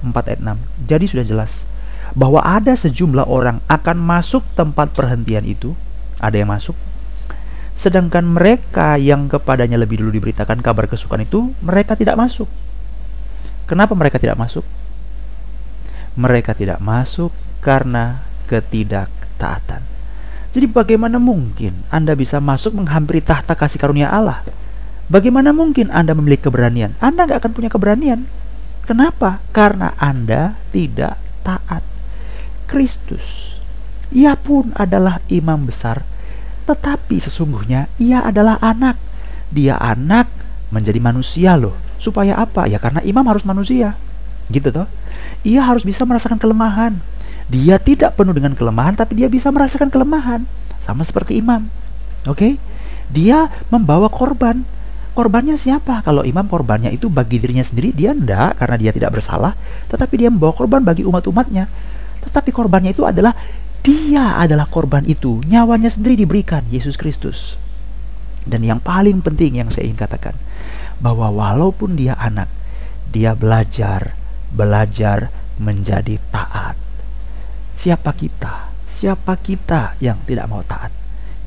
4 0.00 0.14
ayat 0.30 0.40
6. 0.40 0.56
Jadi 0.88 1.04
sudah 1.10 1.26
jelas 1.26 1.68
bahwa 2.14 2.42
ada 2.42 2.74
sejumlah 2.74 3.26
orang 3.26 3.62
akan 3.70 3.96
masuk 3.98 4.42
tempat 4.58 4.92
perhentian 4.94 5.46
itu. 5.46 5.74
Ada 6.20 6.44
yang 6.44 6.52
masuk, 6.52 6.76
Sedangkan 7.80 8.28
mereka 8.28 9.00
yang 9.00 9.24
kepadanya 9.32 9.80
lebih 9.80 10.04
dulu 10.04 10.12
diberitakan 10.12 10.60
kabar 10.60 10.84
kesukaan 10.84 11.24
itu, 11.24 11.56
mereka 11.64 11.96
tidak 11.96 12.12
masuk. 12.20 12.44
Kenapa 13.64 13.96
mereka 13.96 14.20
tidak 14.20 14.36
masuk? 14.36 14.68
Mereka 16.12 16.52
tidak 16.52 16.76
masuk 16.84 17.32
karena 17.64 18.20
ketidaktaatan. 18.52 19.80
Jadi 20.52 20.66
bagaimana 20.68 21.16
mungkin 21.16 21.72
Anda 21.88 22.12
bisa 22.12 22.36
masuk 22.36 22.76
menghampiri 22.76 23.24
tahta 23.24 23.56
kasih 23.56 23.80
karunia 23.80 24.12
Allah? 24.12 24.44
Bagaimana 25.08 25.56
mungkin 25.56 25.88
Anda 25.88 26.12
memiliki 26.12 26.52
keberanian? 26.52 27.00
Anda 27.00 27.24
nggak 27.24 27.40
akan 27.40 27.52
punya 27.56 27.72
keberanian. 27.72 28.28
Kenapa? 28.84 29.40
Karena 29.56 29.96
Anda 29.96 30.60
tidak 30.68 31.16
taat. 31.40 31.89
Kristus, 32.70 33.58
ia 34.14 34.38
pun 34.38 34.70
adalah 34.78 35.18
imam 35.26 35.66
besar 35.66 36.06
tetapi 36.70 37.18
sesungguhnya 37.18 37.90
ia 37.98 38.22
adalah 38.22 38.54
anak. 38.62 38.94
Dia 39.50 39.74
anak 39.74 40.30
menjadi 40.70 41.02
manusia 41.02 41.58
loh. 41.58 41.74
Supaya 41.98 42.38
apa? 42.38 42.70
Ya 42.70 42.78
karena 42.78 43.02
imam 43.02 43.26
harus 43.26 43.42
manusia. 43.42 43.98
Gitu 44.46 44.70
toh. 44.70 44.86
Ia 45.42 45.66
harus 45.66 45.82
bisa 45.82 46.06
merasakan 46.06 46.38
kelemahan. 46.38 46.94
Dia 47.50 47.82
tidak 47.82 48.14
penuh 48.14 48.30
dengan 48.30 48.54
kelemahan 48.54 48.94
tapi 48.94 49.18
dia 49.18 49.26
bisa 49.26 49.50
merasakan 49.50 49.90
kelemahan. 49.90 50.46
Sama 50.78 51.02
seperti 51.02 51.42
imam. 51.42 51.66
Oke? 52.30 52.38
Okay? 52.38 52.52
Dia 53.10 53.50
membawa 53.66 54.06
korban. 54.06 54.62
Korbannya 55.10 55.58
siapa? 55.58 56.06
Kalau 56.06 56.22
imam 56.22 56.46
korbannya 56.46 56.94
itu 56.94 57.10
bagi 57.10 57.42
dirinya 57.42 57.66
sendiri, 57.66 57.90
dia 57.90 58.14
enggak 58.14 58.62
karena 58.62 58.78
dia 58.78 58.94
tidak 58.94 59.18
bersalah, 59.18 59.58
tetapi 59.90 60.14
dia 60.14 60.30
membawa 60.30 60.54
korban 60.54 60.86
bagi 60.86 61.02
umat-umatnya. 61.02 61.66
Tetapi 62.26 62.50
korbannya 62.52 62.92
itu 62.92 63.04
adalah 63.04 63.32
dia 63.80 64.36
adalah 64.36 64.68
korban 64.68 65.08
itu, 65.08 65.40
nyawanya 65.48 65.88
sendiri 65.88 66.20
diberikan 66.20 66.64
Yesus 66.68 67.00
Kristus. 67.00 67.56
Dan 68.44 68.60
yang 68.64 68.80
paling 68.80 69.24
penting 69.24 69.56
yang 69.60 69.72
saya 69.72 69.88
ingin 69.88 70.00
katakan, 70.00 70.36
bahwa 71.00 71.32
walaupun 71.32 71.96
dia 71.96 72.16
anak, 72.20 72.48
dia 73.08 73.32
belajar, 73.32 74.12
belajar 74.52 75.32
menjadi 75.56 76.20
taat. 76.28 76.76
Siapa 77.72 78.12
kita? 78.12 78.68
Siapa 78.84 79.40
kita 79.40 79.96
yang 80.04 80.20
tidak 80.28 80.44
mau 80.52 80.60
taat? 80.60 80.92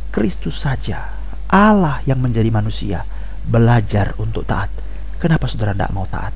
Kristus 0.09 0.61
saja, 0.61 1.13
Allah 1.53 2.01
yang 2.09 2.17
menjadi 2.17 2.49
manusia, 2.49 3.05
belajar 3.45 4.17
untuk 4.17 4.45
taat. 4.49 4.73
Kenapa 5.21 5.45
saudara 5.45 5.77
tidak 5.77 5.93
mau 5.93 6.09
taat? 6.09 6.33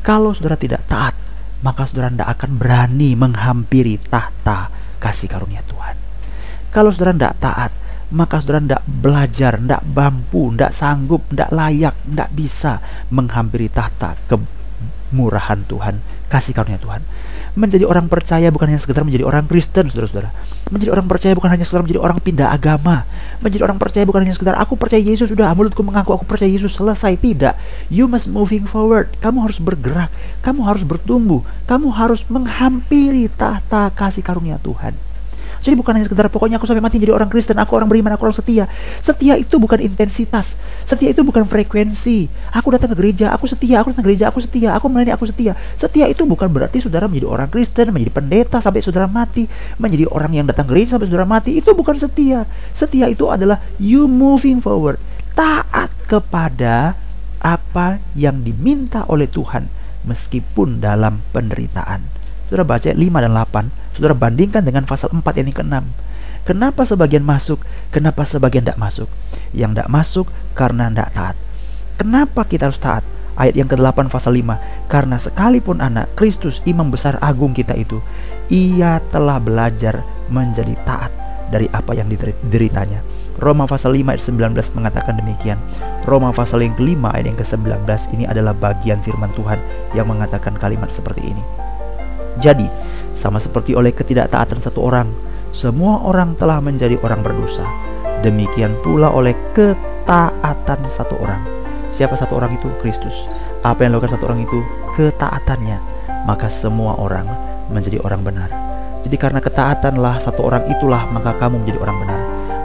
Kalau 0.00 0.32
saudara 0.32 0.56
tidak 0.56 0.88
taat, 0.88 1.12
maka 1.60 1.84
saudara 1.84 2.12
tidak 2.12 2.30
akan 2.40 2.50
berani 2.56 3.12
menghampiri 3.16 4.00
tahta 4.00 4.72
kasih 5.00 5.28
karunia 5.28 5.60
Tuhan. 5.68 5.96
Kalau 6.70 6.90
saudara 6.94 7.16
tidak 7.16 7.36
taat, 7.40 7.72
maka 8.10 8.42
saudara 8.42 8.60
tidak 8.62 8.82
belajar, 8.86 9.52
tidak 9.58 9.82
mampu, 9.86 10.54
tidak 10.54 10.72
sanggup, 10.74 11.22
tidak 11.30 11.50
layak, 11.50 11.94
tidak 12.06 12.30
bisa 12.32 12.72
menghampiri 13.10 13.68
tahta 13.70 14.16
kemurahan 14.26 15.60
Tuhan, 15.66 15.96
kasih 16.30 16.54
karunia 16.54 16.78
Tuhan. 16.78 17.02
Menjadi 17.58 17.82
orang 17.82 18.06
percaya 18.06 18.46
bukan 18.54 18.70
hanya 18.70 18.78
sekedar 18.78 19.02
menjadi 19.02 19.26
orang 19.26 19.50
Kristen, 19.50 19.90
saudara-saudara. 19.90 20.30
Menjadi 20.70 20.94
orang 20.94 21.10
percaya 21.10 21.34
bukan 21.34 21.50
hanya 21.50 21.66
sekedar 21.66 21.82
menjadi 21.82 21.98
orang 21.98 22.22
pindah 22.22 22.54
agama. 22.54 23.02
Menjadi 23.42 23.66
orang 23.66 23.82
percaya 23.82 24.06
bukan 24.06 24.22
hanya 24.22 24.34
sekedar 24.38 24.54
aku 24.54 24.78
percaya 24.78 25.02
Yesus, 25.02 25.34
sudah 25.34 25.50
mulutku 25.50 25.82
mengaku 25.82 26.14
aku 26.14 26.22
percaya 26.22 26.46
Yesus, 26.46 26.78
selesai. 26.78 27.18
Tidak. 27.18 27.58
You 27.90 28.06
must 28.06 28.30
moving 28.30 28.70
forward. 28.70 29.10
Kamu 29.18 29.42
harus 29.42 29.58
bergerak. 29.58 30.14
Kamu 30.46 30.62
harus 30.62 30.86
bertumbuh. 30.86 31.42
Kamu 31.66 31.90
harus 31.90 32.22
menghampiri 32.30 33.26
tahta 33.34 33.90
kasih 33.90 34.22
karunia 34.22 34.62
Tuhan. 34.62 35.09
Jadi 35.60 35.76
bukan 35.76 35.92
hanya 35.92 36.08
sekedar 36.08 36.26
pokoknya 36.32 36.56
aku 36.56 36.64
sampai 36.64 36.80
mati 36.80 36.96
jadi 36.96 37.12
orang 37.12 37.28
Kristen, 37.28 37.56
aku 37.60 37.76
orang 37.76 37.88
beriman, 37.88 38.16
aku 38.16 38.28
orang 38.28 38.36
setia. 38.36 38.64
Setia 39.04 39.36
itu 39.36 39.60
bukan 39.60 39.76
intensitas. 39.84 40.56
Setia 40.88 41.12
itu 41.12 41.20
bukan 41.20 41.44
frekuensi. 41.44 42.32
Aku 42.56 42.72
datang 42.72 42.92
ke 42.92 42.96
gereja, 42.96 43.28
aku 43.36 43.44
setia, 43.44 43.84
aku 43.84 43.92
datang 43.92 44.04
ke 44.04 44.08
gereja, 44.12 44.24
aku 44.32 44.40
setia, 44.40 44.72
aku 44.72 44.88
melayani, 44.88 45.12
aku 45.12 45.28
setia. 45.28 45.52
Setia 45.76 46.08
itu 46.08 46.24
bukan 46.24 46.48
berarti 46.48 46.80
saudara 46.80 47.04
menjadi 47.04 47.28
orang 47.28 47.48
Kristen, 47.52 47.92
menjadi 47.92 48.12
pendeta 48.16 48.58
sampai 48.64 48.80
saudara 48.80 49.04
mati, 49.04 49.44
menjadi 49.76 50.08
orang 50.08 50.32
yang 50.32 50.46
datang 50.48 50.64
ke 50.64 50.72
gereja 50.72 50.96
sampai 50.96 51.06
saudara 51.12 51.28
mati. 51.28 51.60
Itu 51.60 51.76
bukan 51.76 52.00
setia. 52.00 52.48
Setia 52.72 53.12
itu 53.12 53.28
adalah 53.28 53.60
you 53.76 54.08
moving 54.08 54.64
forward. 54.64 54.96
Taat 55.36 55.92
kepada 56.08 56.96
apa 57.40 58.00
yang 58.12 58.44
diminta 58.44 59.08
oleh 59.08 59.28
Tuhan 59.28 59.68
meskipun 60.04 60.80
dalam 60.80 61.20
penderitaan. 61.32 62.04
Saudara 62.48 62.66
baca 62.66 62.90
5 62.90 62.98
dan 62.98 63.32
8, 63.36 63.89
saudara 63.94 64.14
bandingkan 64.16 64.62
dengan 64.62 64.86
pasal 64.86 65.12
4 65.12 65.22
yang 65.40 65.50
ke-6. 65.52 65.84
Kenapa 66.48 66.82
sebagian 66.88 67.22
masuk, 67.22 67.60
kenapa 67.92 68.24
sebagian 68.24 68.64
tidak 68.64 68.80
masuk? 68.80 69.08
Yang 69.52 69.70
tidak 69.76 69.88
masuk 69.92 70.26
karena 70.56 70.88
tidak 70.88 71.10
taat. 71.12 71.36
Kenapa 72.00 72.48
kita 72.48 72.72
harus 72.72 72.80
taat? 72.80 73.04
Ayat 73.38 73.56
yang 73.56 73.70
ke-8 73.70 74.12
pasal 74.12 74.36
5 74.36 74.90
Karena 74.90 75.16
sekalipun 75.16 75.80
anak 75.80 76.12
Kristus 76.12 76.60
imam 76.68 76.92
besar 76.92 77.16
agung 77.22 77.54
kita 77.56 77.72
itu 77.78 78.02
Ia 78.52 79.00
telah 79.08 79.38
belajar 79.40 80.02
menjadi 80.28 80.74
taat 80.84 81.14
dari 81.50 81.66
apa 81.74 81.92
yang 81.98 82.06
dideritanya 82.06 83.02
Roma 83.40 83.66
pasal 83.66 83.96
5 83.96 84.06
ayat 84.06 84.22
19 84.22 84.76
mengatakan 84.78 85.18
demikian 85.18 85.58
Roma 86.06 86.30
pasal 86.30 86.62
yang 86.62 86.76
kelima 86.78 87.10
ayat 87.10 87.34
yang 87.34 87.38
ke-19 87.40 87.88
ini 88.14 88.24
adalah 88.28 88.54
bagian 88.54 89.02
firman 89.02 89.32
Tuhan 89.34 89.58
yang 89.96 90.06
mengatakan 90.06 90.54
kalimat 90.56 90.92
seperti 90.94 91.34
ini 91.34 91.42
Jadi 92.40 92.66
sama 93.12 93.36
seperti 93.36 93.76
oleh 93.76 93.92
ketidaktaatan 93.92 94.58
satu 94.58 94.80
orang 94.86 95.06
Semua 95.50 96.00
orang 96.06 96.34
telah 96.40 96.58
menjadi 96.62 96.96
orang 97.04 97.20
berdosa 97.20 97.66
Demikian 98.24 98.72
pula 98.80 99.12
oleh 99.12 99.36
ketaatan 99.52 100.80
satu 100.88 101.20
orang 101.20 101.60
Siapa 101.90 102.14
satu 102.14 102.38
orang 102.38 102.54
itu? 102.54 102.70
Kristus. 102.78 103.26
Apa 103.66 103.84
yang 103.84 103.92
dilakukan 103.92 104.16
satu 104.16 104.30
orang 104.30 104.46
itu? 104.46 104.62
Ketaatannya. 104.94 105.78
Maka 106.24 106.46
semua 106.46 106.94
orang 106.96 107.26
menjadi 107.68 107.98
orang 108.06 108.22
benar. 108.22 108.48
Jadi 109.02 109.16
karena 109.18 109.42
ketaatanlah 109.42 110.22
satu 110.22 110.46
orang 110.46 110.64
itulah 110.70 111.10
maka 111.10 111.34
kamu 111.36 111.66
menjadi 111.66 111.78
orang 111.82 111.96
benar. 112.00 112.20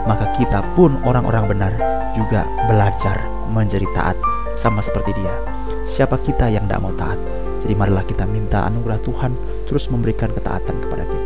Maka 0.06 0.24
kita 0.38 0.62
pun 0.78 0.94
orang-orang 1.02 1.50
benar 1.50 1.72
juga 2.14 2.46
belajar 2.70 3.18
menjadi 3.50 3.84
taat 3.92 4.16
sama 4.54 4.78
seperti 4.78 5.10
dia. 5.18 5.34
Siapa 5.82 6.22
kita 6.22 6.46
yang 6.46 6.70
tidak 6.70 6.80
mau 6.86 6.94
taat? 6.94 7.18
Jadi 7.66 7.74
marilah 7.74 8.06
kita 8.06 8.30
minta 8.30 8.62
anugerah 8.70 9.02
Tuhan 9.02 9.34
terus 9.66 9.90
memberikan 9.90 10.30
ketaatan 10.30 10.86
kepada 10.86 11.02
kita. 11.02 11.25